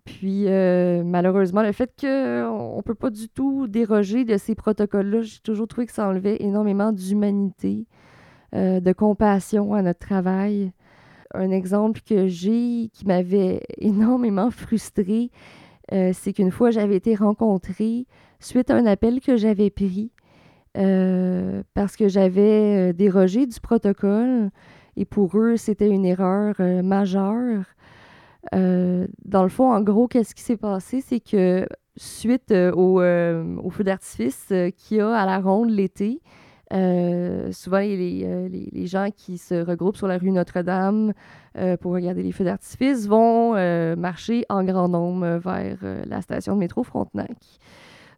[0.07, 5.21] Puis, euh, malheureusement, le fait qu'on ne peut pas du tout déroger de ces protocoles-là,
[5.21, 7.85] j'ai toujours trouvé que ça enlevait énormément d'humanité,
[8.55, 10.73] de compassion à notre travail.
[11.35, 15.31] Un exemple que j'ai qui m'avait énormément frustrée,
[15.91, 18.07] c'est qu'une fois, j'avais été rencontrée
[18.41, 20.13] suite à un appel que j'avais pris
[21.75, 24.51] parce que j'avais dérogé du protocole
[24.99, 27.63] et pour eux, c'était une erreur euh, majeure.
[28.53, 31.01] Euh, dans le fond, en gros, qu'est-ce qui s'est passé?
[31.01, 33.01] C'est que suite euh, au,
[33.63, 36.21] au, feu d'artifice qu'il y a à la ronde l'été,
[37.53, 41.13] souvent, les, gens qui se regroupent sur la rue Notre-Dame
[41.81, 43.55] pour regarder les feux d'artifice vont
[43.97, 47.39] marcher en grand nombre vers la station de métro Frontenac.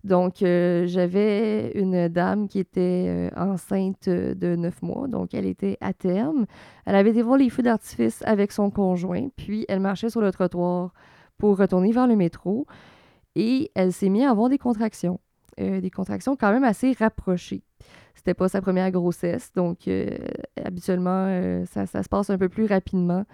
[0.02, 5.76] Donc, euh, j'avais une dame qui était euh, enceinte de neuf mois, donc elle était
[5.80, 6.46] à terme.
[6.86, 10.32] Elle avait été voir les feux d'artifice avec son conjoint, puis elle marchait sur le
[10.32, 10.92] trottoir
[11.36, 12.66] pour retourner vers le métro
[13.34, 15.20] et elle s'est mise à avoir des contractions,
[15.60, 17.62] euh, des contractions quand même assez rapprochées.
[18.14, 19.88] C'était pas sa première grossesse, donc
[20.62, 23.24] habituellement, ça, se passe un peu plus rapidement.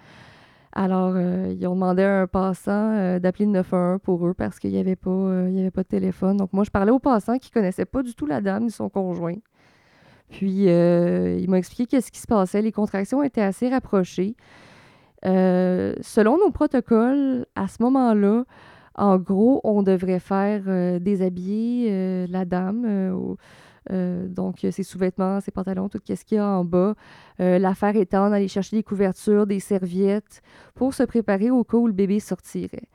[0.79, 4.59] Alors, euh, ils ont demandé à un passant euh, d'appeler le 911 pour eux parce
[4.59, 6.37] qu'il n'y avait, pas, euh, avait pas de téléphone.
[6.37, 8.69] Donc, moi, je parlais au passant qui ne connaissait pas du tout la dame ni
[8.69, 9.37] son conjoint.
[10.29, 12.61] Puis, il m'a expliqué qu'est-ce qui se passait.
[12.61, 14.35] Les contractions étaient assez rapprochées.
[15.23, 18.43] selon nos protocoles, à ce moment-là,
[18.93, 23.25] en gros, on devrait faire déshabiller la dame
[23.91, 26.95] euh, donc, ses sous-vêtements, ses pantalons, tout ce qu'il y a en bas.
[27.39, 30.41] Euh, l'affaire étant d'aller chercher des couvertures, des serviettes
[30.75, 32.89] pour se préparer au cas où le bébé sortirait.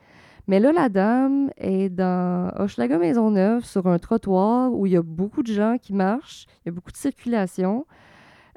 [0.48, 5.02] Mais là, la dame est dans Hochelaga Maisonneuve, sur un trottoir où il y a
[5.02, 7.86] beaucoup de gens qui marchent, il y a beaucoup de circulation.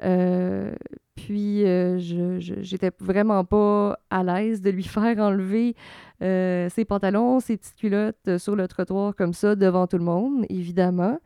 [0.02, 0.74] Euh,
[1.14, 5.74] puis, euh, je, j'étais vraiment pas à l'aise de lui faire enlever
[6.22, 10.44] euh, ses pantalons, ses petites culottes sur le trottoir comme ça devant tout le monde,
[10.48, 11.18] évidemment.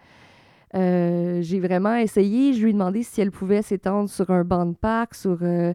[0.75, 2.53] J'ai vraiment essayé.
[2.53, 5.75] Je lui ai demandé si elle pouvait s'étendre sur un banc de parc, sur des,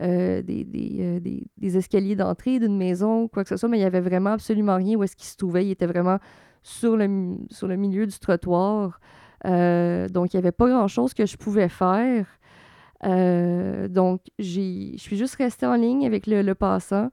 [0.00, 1.20] des,
[1.56, 4.76] des, escaliers d'entrée d'une maison, quoi que ce soit, mais il n'y avait vraiment absolument
[4.76, 5.66] rien où est-ce qu'il se trouvait.
[5.66, 6.18] Il était vraiment
[6.64, 9.00] sur le, sur le milieu du trottoir.
[9.46, 12.26] Euh, donc, il n'y avait pas grand-chose que je pouvais faire.
[13.04, 17.10] Euh, donc, je suis juste restée en ligne avec le, passant.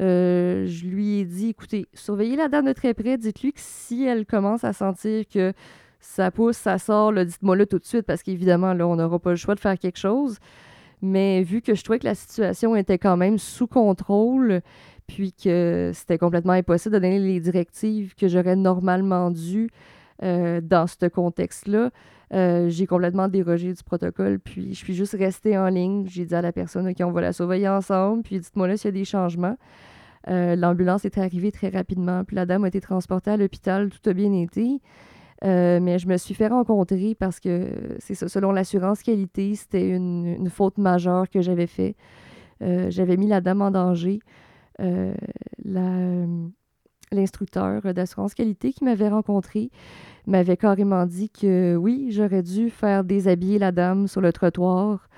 [0.00, 3.16] Euh, je lui ai dit, écoutez, surveillez la dame de très près.
[3.16, 5.52] Dites-lui que si elle commence à sentir que
[6.00, 9.30] ça pousse, ça sort, dites-moi là tout de suite parce qu'évidemment, là, on n'aura pas
[9.30, 10.38] le choix de faire quelque chose.
[11.00, 14.62] Mais vu que je trouvais que la situation était quand même sous contrôle,
[15.06, 19.70] puis que c'était complètement impossible de donner les directives que j'aurais normalement dû
[20.22, 21.90] euh, dans ce contexte-là.
[22.34, 26.06] Euh, j'ai complètement dérogé du protocole, puis je suis juste restée en ligne.
[26.08, 28.88] J'ai dit à la personne, OK, on va la surveiller ensemble, puis dites-moi là s'il
[28.88, 29.56] y a des changements.
[30.28, 34.10] Euh, l'ambulance était arrivée très rapidement, puis la dame a été transportée à l'hôpital, tout
[34.10, 34.80] a bien été.
[35.42, 40.78] Mais je me suis fait rencontrer parce que c'est selon l'assurance qualité, c'était une, faute
[40.78, 41.96] majeure que j'avais fait.
[42.60, 44.20] j'avais mis la dame en danger.
[44.78, 46.26] la,
[47.12, 49.70] l'instructeur d'assurance qualité qui m'avait rencontré
[50.26, 55.08] m'avait carrément dit que oui, j'aurais dû faire déshabiller la dame sur le trottoir,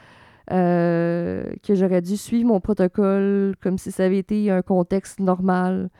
[0.52, 5.90] euh, que j'aurais dû suivre mon protocole comme si ça avait été un contexte normal,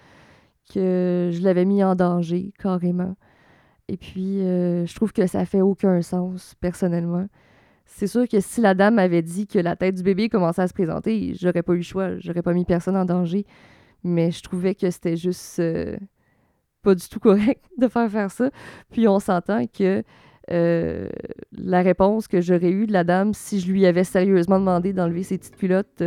[0.72, 3.16] que je l'avais mis en danger carrément.
[3.90, 7.26] Et puis, euh, je trouve que ça fait aucun sens, personnellement.
[7.86, 10.68] C'est sûr que si la dame m'avait dit que la tête du bébé commençait à
[10.68, 13.44] se présenter, j'aurais pas eu le choix, j'aurais pas mis personne en danger.
[14.04, 15.96] Mais je trouvais que c'était juste euh,
[16.82, 18.50] pas du tout correct de faire faire ça.
[18.92, 20.04] Puis on s'entend que
[20.52, 21.08] euh,
[21.50, 25.24] la réponse que j'aurais eue de la dame si je lui avais sérieusement demandé d'enlever
[25.24, 26.02] ses petites culottes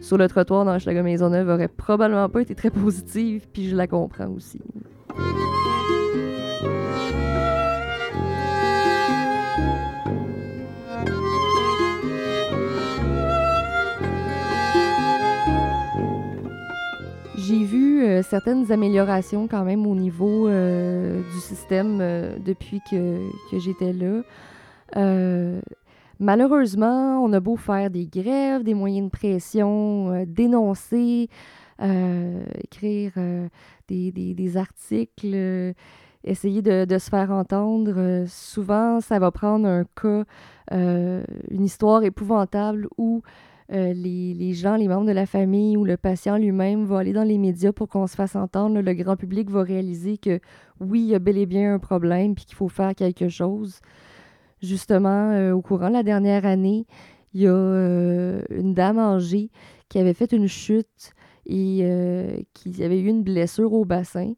[0.00, 3.86] sur le trottoir dans Maison Maisonneuve aurait probablement pas été très positive, puis je la
[3.86, 4.60] comprends aussi.
[17.46, 23.20] J'ai vu euh, certaines améliorations quand même au niveau euh, du système euh, depuis que,
[23.52, 24.22] j'étais là.
[26.18, 31.28] malheureusement, on a beau faire des grèves, des moyens de pression, dénoncer,
[31.80, 33.12] écrire
[33.88, 35.74] des, articles,
[36.24, 38.24] essayer de, de, se faire entendre.
[38.26, 40.24] souvent, ça va prendre un cas,
[40.70, 43.22] une histoire épouvantable où
[43.72, 47.24] euh, les, gens, les membres de la famille ou le patient lui-même vont aller dans
[47.24, 48.80] les médias pour qu'on se fasse entendre.
[48.80, 50.38] Le grand public va réaliser que
[50.80, 53.80] oui, il y a bel et bien un problème puis qu'il faut faire quelque chose.
[54.62, 56.86] Justement, euh, au courant de la dernière année,
[57.32, 59.50] il y a euh, une dame âgée
[59.88, 61.12] qui avait fait une chute
[61.46, 64.32] et qui avait eu une blessure au bassin,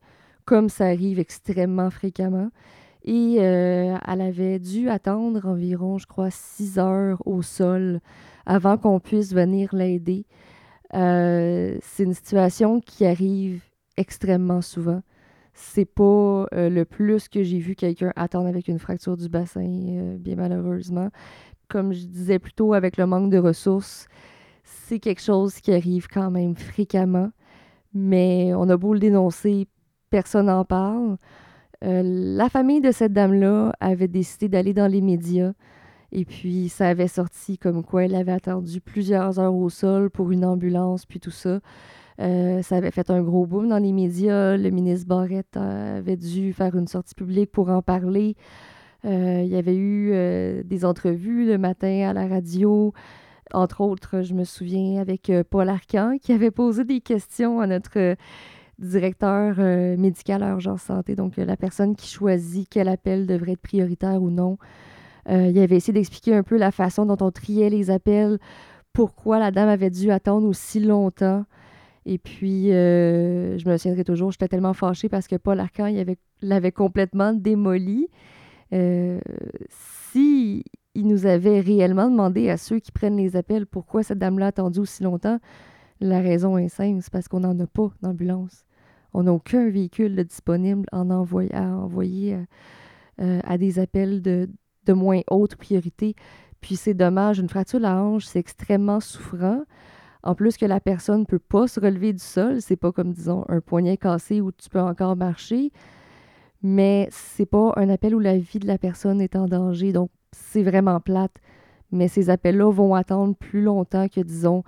[0.45, 2.51] comme ça arrive extrêmement fréquemment.
[3.05, 8.01] Et elle avait dû attendre environ, je crois, six heures au sol
[8.47, 10.25] avant qu'on puisse venir l'aider.
[10.95, 13.63] Euh, c'est une situation qui arrive
[13.97, 15.03] extrêmement souvent.
[15.53, 19.67] C'est pas euh, le plus que j'ai vu quelqu'un attendre avec une fracture du bassin,
[19.67, 21.09] euh, bien malheureusement.
[21.69, 24.07] Comme je disais plus tôt, avec le manque de ressources,
[24.63, 27.31] c'est quelque chose qui arrive quand même fréquemment.
[27.93, 29.67] Mais on a beau le dénoncer,
[30.11, 31.17] personne n'en parle.
[31.83, 35.53] la famille de cette dame-là avait décidé d'aller dans les médias
[36.19, 40.33] et puis, ça avait sorti comme quoi elle avait attendu plusieurs heures au sol pour
[40.33, 41.61] une ambulance, puis tout ça.
[42.23, 44.57] Euh, ça avait fait un gros boom dans les médias.
[44.57, 48.35] Le ministre Barrette avait dû faire une sortie publique pour en parler.
[49.05, 52.95] Euh, il y avait eu euh, des entrevues le matin à la radio.
[53.53, 58.17] Entre autres, je me souviens avec Paul Arcan qui avait posé des questions à notre
[58.79, 59.59] directeur
[59.99, 64.31] médical à urgence santé, donc la personne qui choisit quel appel devrait être prioritaire ou
[64.31, 64.57] non.
[65.29, 68.39] Euh, il avait essayé d'expliquer un peu la façon dont on triait les appels,
[68.93, 71.45] pourquoi la dame avait dû attendre aussi longtemps.
[72.05, 75.93] Et puis, euh, je me souviendrai toujours, j'étais tellement fâchée parce que Paul Arcan
[76.41, 78.09] l'avait complètement démoli.
[78.73, 79.19] Euh,
[79.69, 80.65] si
[80.95, 84.49] il nous avait réellement demandé à ceux qui prennent les appels pourquoi cette dame-là a
[84.49, 85.39] attendu aussi longtemps,
[86.01, 88.65] la raison est simple, c'est parce qu'on n'en a pas d'ambulance.
[89.13, 92.39] On n'a aucun véhicule disponible en envoyer, à envoyer
[93.19, 94.49] à des appels de,
[94.87, 96.15] de moins haute priorité.
[96.61, 99.63] Puis c'est dommage, une fracture de la hanche, c'est extrêmement souffrant.
[100.23, 103.13] En plus que la personne ne peut pas se relever du sol, c'est pas comme,
[103.13, 105.71] disons, un poignet cassé où tu peux encore marcher,
[106.63, 110.11] mais c'est pas un appel où la vie de la personne est en danger, donc
[110.33, 111.37] c'est vraiment plate.
[111.93, 114.65] Mais ces appels-là vont attendre plus longtemps que, disons,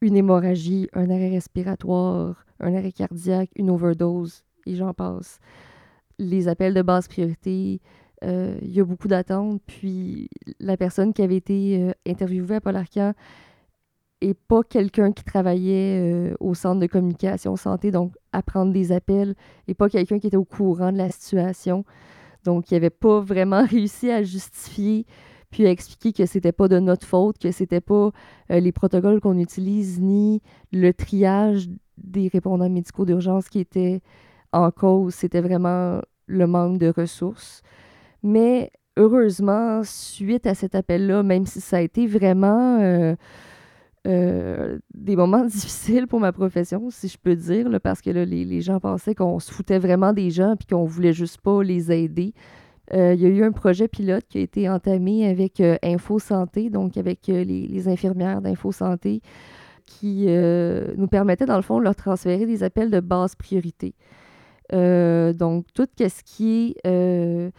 [0.00, 5.38] une hémorragie, un arrêt respiratoire, un arrêt cardiaque, une overdose, et j'en passe.
[6.18, 7.80] Les appels de basse priorité,
[8.22, 9.60] il y a beaucoup d'attentes.
[9.66, 10.28] Puis
[10.60, 13.14] la personne qui avait été euh, interviewée à Paul Arcan
[14.20, 18.90] et pas quelqu'un qui travaillait euh, au centre de communication santé, donc à prendre des
[18.92, 19.34] appels,
[19.68, 21.84] et pas quelqu'un qui était au courant de la situation.
[22.44, 25.06] Donc, il n'avait pas vraiment réussi à justifier
[25.50, 28.10] puis à expliquer que c'était pas de notre faute, que c'était pas
[28.50, 30.42] euh, les protocoles qu'on utilise ni
[30.72, 34.02] le triage des répondants médicaux d'urgence qui était
[34.52, 37.62] en cause, c'était vraiment le manque de ressources.
[38.22, 43.14] Mais heureusement, suite à cet appel-là, même si ça a été vraiment euh,
[44.06, 48.80] euh, des moments difficiles pour ma profession, si je peux dire, parce que les, gens
[48.80, 52.34] pensaient qu'on se foutait vraiment des gens puis qu'on voulait juste pas les aider.
[52.94, 56.70] Euh, il y a eu un projet pilote qui a été entamé avec Info Santé,
[56.70, 59.20] donc avec les, infirmières d'Info Santé,
[59.84, 63.94] qui nous permettait, dans le fond, de leur transférer des appels de basse priorité.
[64.72, 67.52] donc, tout ce qui est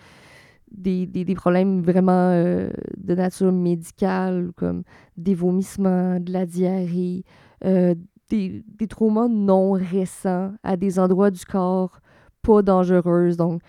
[0.71, 4.83] des, problèmes vraiment euh, de nature médicale, comme
[5.17, 7.23] des vomissements, de la diarrhée,
[7.65, 7.95] euh,
[8.29, 11.99] des, traumas non récents à des endroits du corps
[12.41, 13.31] pas dangereux.
[13.37, 13.61] Donc,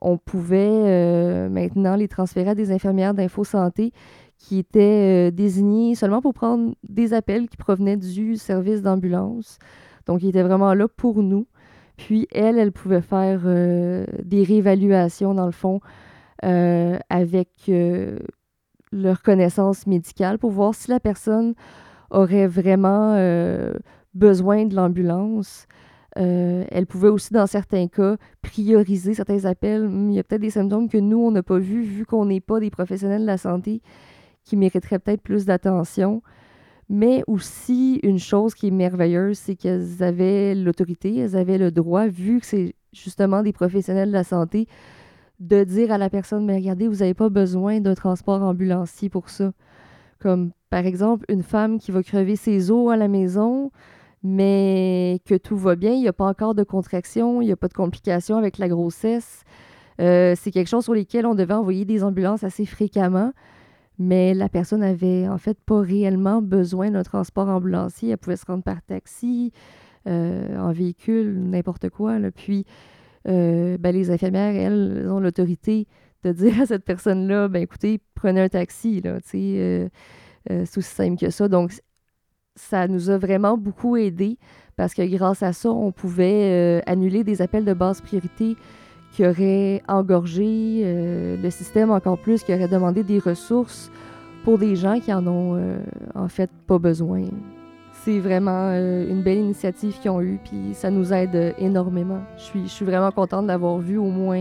[0.00, 3.92] on pouvait euh, maintenant les transférer à des infirmières d'info santé
[4.36, 9.58] qui étaient désignées seulement pour prendre des appels qui provenaient du service d'ambulance.
[10.06, 11.46] Donc, ils étaient vraiment là pour nous.
[11.96, 15.80] Puis, elles, elles pouvaient faire des réévaluations, dans le fond,
[16.44, 18.18] euh, avec euh,
[18.92, 21.54] leur connaissance médicale pour voir si la personne
[22.10, 23.74] aurait vraiment euh,
[24.14, 25.66] besoin de l'ambulance.
[26.16, 29.88] elle pouvait aussi, dans certains cas, prioriser certains appels.
[29.92, 32.40] Il y a peut-être des symptômes que nous, on n'a pas vus, vu qu'on n'est
[32.40, 33.82] pas des professionnels de la santé
[34.44, 36.22] qui mériteraient peut-être plus d'attention.
[36.88, 42.06] Mais aussi, une chose qui est merveilleuse, c'est qu'elles avaient l'autorité, elles avaient le droit,
[42.06, 44.66] vu que c'est justement des professionnels de la santé,
[45.40, 49.30] de dire à la personne, mais regardez, vous n'avez pas besoin d'un transport ambulancier pour
[49.30, 49.52] ça.
[50.18, 53.70] Comme par exemple, une femme qui va crever ses os à la maison,
[54.22, 57.56] mais que tout va bien, il n'y a pas encore de contraction, il n'y a
[57.56, 59.44] pas de complications avec la grossesse.
[60.00, 63.32] Euh, c'est quelque chose sur lequel on devait envoyer des ambulances assez fréquemment,
[63.98, 68.10] mais la personne avait en fait pas réellement besoin d'un transport ambulancier.
[68.10, 69.52] Elle pouvait se rendre par taxi,
[70.06, 72.16] euh, en véhicule, n'importe quoi.
[72.34, 72.64] Puis
[73.28, 75.86] euh, ben, les infirmières, elles, ont l'autorité
[76.24, 79.88] de dire à cette personne-là, ben écoutez, prenez un taxi, là, tu sais, euh,
[80.50, 81.48] euh, c'est aussi simple que ça.
[81.48, 81.72] Donc,
[82.56, 84.38] ça nous a vraiment beaucoup aidé
[84.76, 88.56] parce que grâce à ça, on pouvait annuler des appels de basse priorité
[89.12, 90.82] qui auraient engorgé
[91.40, 93.92] le système encore plus, qui auraient demandé des ressources
[94.42, 95.78] pour des gens qui en ont
[96.16, 97.26] en fait pas besoin
[98.08, 102.20] c'est vraiment euh, une belle initiative qu'ils ont eue, puis ça nous aide euh, énormément.
[102.38, 104.40] Je suis, vraiment contente d'avoir vu au moins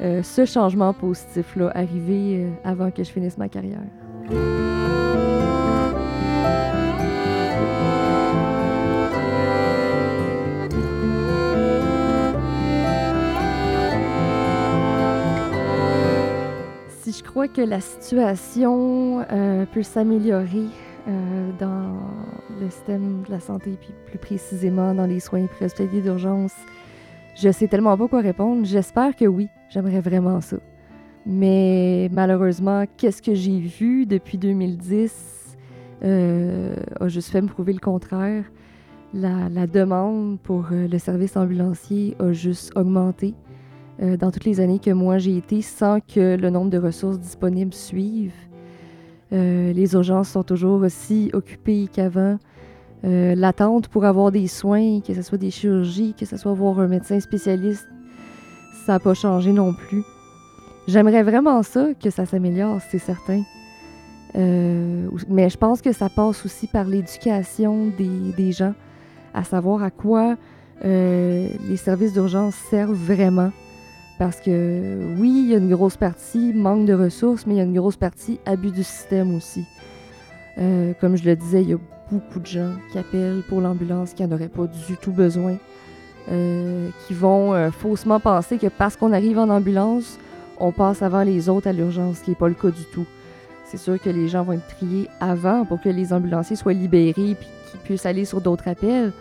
[0.00, 3.78] euh, ce changement positif-là arriver avant que je finisse ma carrière.
[17.02, 19.24] Si je crois que la situation
[19.72, 20.66] peut s'améliorer
[21.08, 21.98] euh, dans
[22.60, 26.54] le système de la santé, puis plus précisément dans les soins préhospitaliers d'urgence.
[27.34, 28.64] Je sais tellement pas quoi répondre.
[28.64, 29.48] J'espère que oui.
[29.70, 30.58] J'aimerais vraiment ça.
[31.24, 35.32] Mais malheureusement, qu'est-ce que j'ai vu depuis 2010
[36.04, 38.44] euh, a juste fait me prouver le contraire.
[39.14, 43.34] La, demande pour euh, le service ambulancier a juste augmenté
[44.00, 47.20] euh, dans toutes les années que moi j'ai été sans que le nombre de ressources
[47.20, 48.32] disponibles suive.
[49.32, 52.38] Euh, les urgences sont toujours aussi occupées qu'avant.
[53.04, 56.78] Euh, l'attente pour avoir des soins, que ce soit des chirurgies, que ce soit voir
[56.78, 57.88] un médecin spécialiste,
[58.86, 60.02] ça n'a pas changé non plus.
[60.86, 63.42] J'aimerais vraiment ça, que ça s'améliore, c'est certain.
[64.36, 68.74] Euh, mais je pense que ça passe aussi par l'éducation des, des, gens,
[69.34, 70.36] à savoir à quoi
[70.84, 73.52] les services d'urgence servent vraiment.
[74.22, 77.60] Parce que oui, il y a une grosse partie manque de ressources, mais il y
[77.60, 79.64] a une grosse partie abus du système aussi.
[80.58, 84.14] Euh, comme je le disais, il y a beaucoup de gens qui appellent pour l'ambulance
[84.14, 85.56] qui n'en auraient pas du tout besoin,
[86.30, 90.20] euh, qui vont euh, faussement penser que parce qu'on arrive en ambulance,
[90.60, 93.06] on passe avant les autres à l'urgence, ce qui n'est pas le cas du tout.
[93.64, 97.10] c'est sûr que les gens vont être triés avant pour que les ambulanciers soient libérés
[97.30, 97.36] et
[97.72, 99.12] qu'ils puissent aller sur d'autres appels.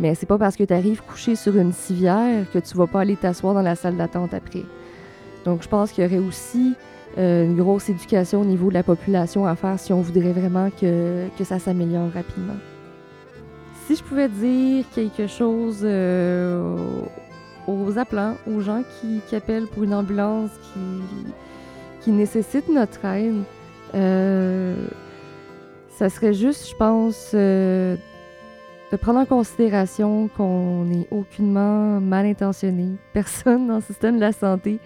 [0.00, 3.00] Mais c'est pas parce que tu arrives couché sur une civière que tu vas pas
[3.00, 4.64] aller t'asseoir dans la salle d'attente après.
[5.44, 6.74] Donc, je pense qu'il y aurait aussi
[7.18, 10.70] euh, une grosse éducation au niveau de la population à faire si on voudrait vraiment
[10.70, 12.56] que, que ça s'améliore rapidement.
[13.86, 16.76] Si je pouvais dire quelque chose euh,
[17.68, 20.80] aux appelants, aux gens qui, appellent pour une ambulance, qui,
[22.00, 23.44] qui nécessitent notre aide,
[23.94, 24.74] euh,
[25.90, 27.96] ça serait juste, je pense, euh,
[28.96, 32.92] de prendre en considération qu'on n'est aucunement mal intentionné.
[33.12, 34.80] Personne dans le système de la santé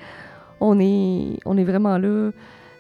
[0.61, 2.33] on est, on est vraiment là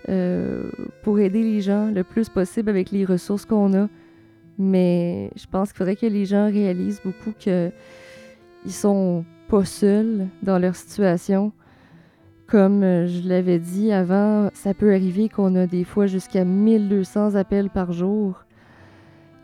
[0.08, 0.70] euh,
[1.04, 3.88] pour aider les gens le plus possible avec les ressources qu'on a.
[4.58, 7.72] Mais je pense qu'il faudrait que les gens réalisent beaucoup qu'ils
[8.66, 11.52] sont pas seuls dans leur situation.
[12.48, 17.36] Comme euh, je l'avais dit avant, ça peut arriver qu'on a des fois jusqu'à 1200
[17.36, 18.44] appels par jour.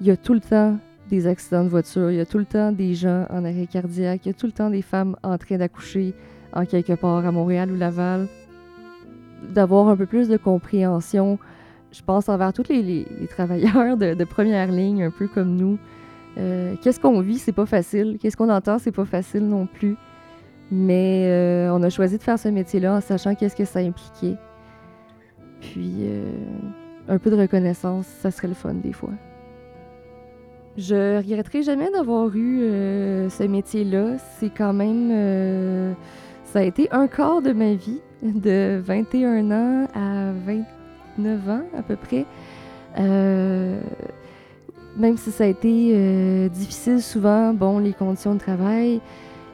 [0.01, 0.79] Il y a tout le temps
[1.09, 4.23] des accidents de voiture, il y a tout le temps des gens en arrêt cardiaque,
[4.25, 6.15] il y a tout le temps des femmes en train d'accoucher,
[6.53, 8.27] en quelque part à Montréal ou Laval,
[9.55, 11.39] d'avoir un peu plus de compréhension,
[11.93, 15.79] je pense, envers tous les, travailleurs de, première ligne, un peu comme nous.
[16.39, 18.19] Euh, qu'est-ce qu'on vit, c'est pas facile.
[18.21, 19.97] Qu'est-ce qu'on entend, c'est pas facile non plus.
[20.71, 24.37] Mais euh, on a choisi de faire ce métier-là en sachant qu'est-ce que ça impliquait.
[25.61, 26.25] Puis, euh,
[27.09, 29.13] un peu de reconnaissance, ça serait le fun des fois.
[30.77, 32.61] Je regretterai jamais d'avoir eu
[33.31, 34.19] ce métier-là.
[34.39, 35.97] C'est quand même
[36.57, 40.33] ça a été un quart de ma vie, de 21 ans à
[41.19, 42.25] 29 ans à peu près.
[42.99, 43.79] Euh,
[44.97, 49.03] même si ça a été euh, difficile souvent, bon, les conditions de travail,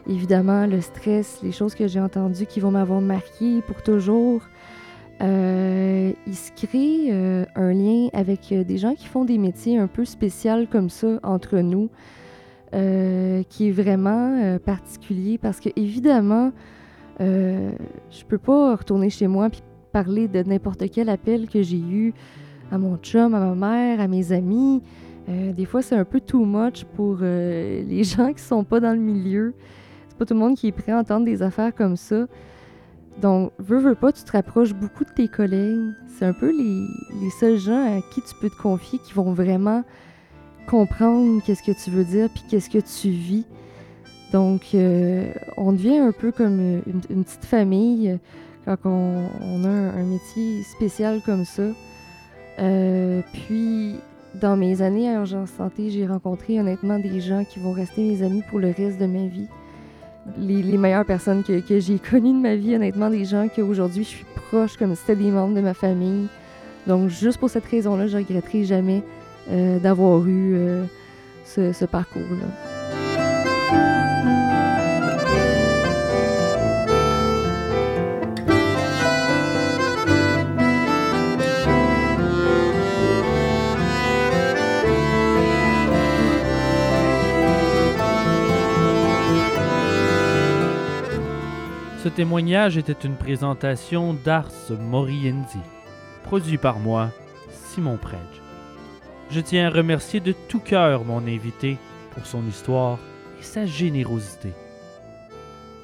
[0.09, 4.43] évidemment, le stress, les choses que j'ai entendues qui vont m'avoir marqué pour toujours.
[5.23, 7.11] Euh, il se crée
[7.55, 11.59] un lien avec des gens qui font des métiers un peu spéciaux comme ça entre
[11.59, 11.91] nous,
[12.73, 16.53] qui est vraiment particulier parce que évidemment,
[17.21, 17.73] euh,
[18.11, 19.63] je peux pas retourner chez moi puis
[19.93, 22.15] parler de n'importe quel appel que j'ai eu
[22.71, 24.83] à mon chum, à ma mère, à mes amis.
[25.29, 28.81] Euh, des fois, c'est un peu too much pour euh, les gens qui sont pas
[28.81, 29.55] dans le milieu.
[30.09, 32.27] C'est pas tout le monde qui est prêt à entendre des affaires comme ça.
[33.21, 35.93] Donc, veux, veux pas, tu te rapproches beaucoup de tes collègues.
[36.19, 36.87] C'est un peu les,
[37.21, 39.85] les, seuls gens à qui tu peux te confier qui vont vraiment
[40.67, 43.45] comprendre qu'est-ce que tu veux dire puis qu'est-ce que tu vis.
[44.33, 48.19] Donc, euh, on devient un peu comme une, petite famille
[48.65, 51.65] quand on, a un, métier spécial comme ça.
[52.59, 53.97] Euh, puis,
[54.41, 58.23] dans mes années à Urgence Santé, j'ai rencontré honnêtement des gens qui vont rester mes
[58.23, 59.49] amis pour le reste de ma vie.
[60.39, 64.27] Les, meilleures personnes que, j'ai connues de ma vie, honnêtement, des gens qu'aujourd'hui je suis
[64.49, 66.29] proche comme c'était des membres de ma famille.
[66.87, 69.03] Donc, juste pour cette raison-là, je regretterai jamais
[69.51, 70.57] euh, d'avoir eu
[71.45, 72.82] ce, ce parcours-là.
[92.03, 95.61] Ce témoignage était une présentation d'Ars Moriendi,
[96.25, 97.13] produit par moi,
[97.49, 98.43] Simon Predge.
[99.31, 101.79] Je tiens à remercier de tout cœur mon invité
[102.11, 102.99] pour son histoire
[103.39, 104.49] et sa générosité.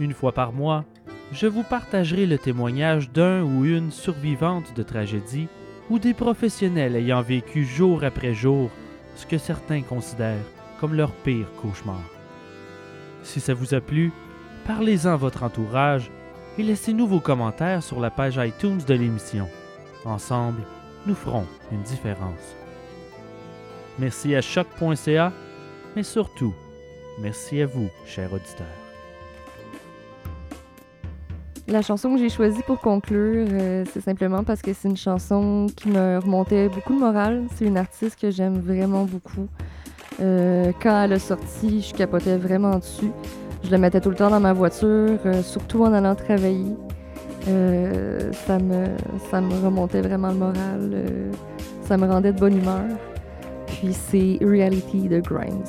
[0.01, 0.85] Une fois par mois,
[1.31, 5.47] je vous partagerai le témoignage d'un ou une survivante de tragédie
[5.89, 8.73] ou des professionnels ayant vécu jour après jour
[9.15, 10.47] ce que certains considèrent
[10.81, 12.03] comme leur pire cauchemar.
[13.23, 14.11] Si ça vous a plu,
[14.69, 16.11] parlez-en à votre entourage
[16.59, 19.49] et laissez-nous vos commentaires sur la page iTunes de l'émission.
[20.05, 20.61] Ensemble,
[21.07, 22.55] nous ferons une différence.
[23.99, 25.33] Merci à choc.ca,
[25.97, 26.53] mais surtout,
[27.19, 28.67] merci à vous, chers auditeurs.
[31.67, 35.67] La chanson que j'ai choisie pour conclure, euh, c'est simplement parce que c'est une chanson
[35.75, 37.45] qui me remontait beaucoup de morale.
[37.57, 39.49] C'est une artiste que j'aime vraiment beaucoup.
[40.21, 43.11] Euh, quand elle a sorti, je capotais vraiment dessus.
[43.65, 46.77] Je le mettais tout le temps dans ma voiture, surtout en allant travailler.
[47.45, 48.87] Ça, me,
[49.31, 51.05] ça me remontait vraiment le moral.
[51.83, 52.85] Ça me rendait de bonne humeur.
[53.67, 55.65] Puis c'est Reality de Grimes.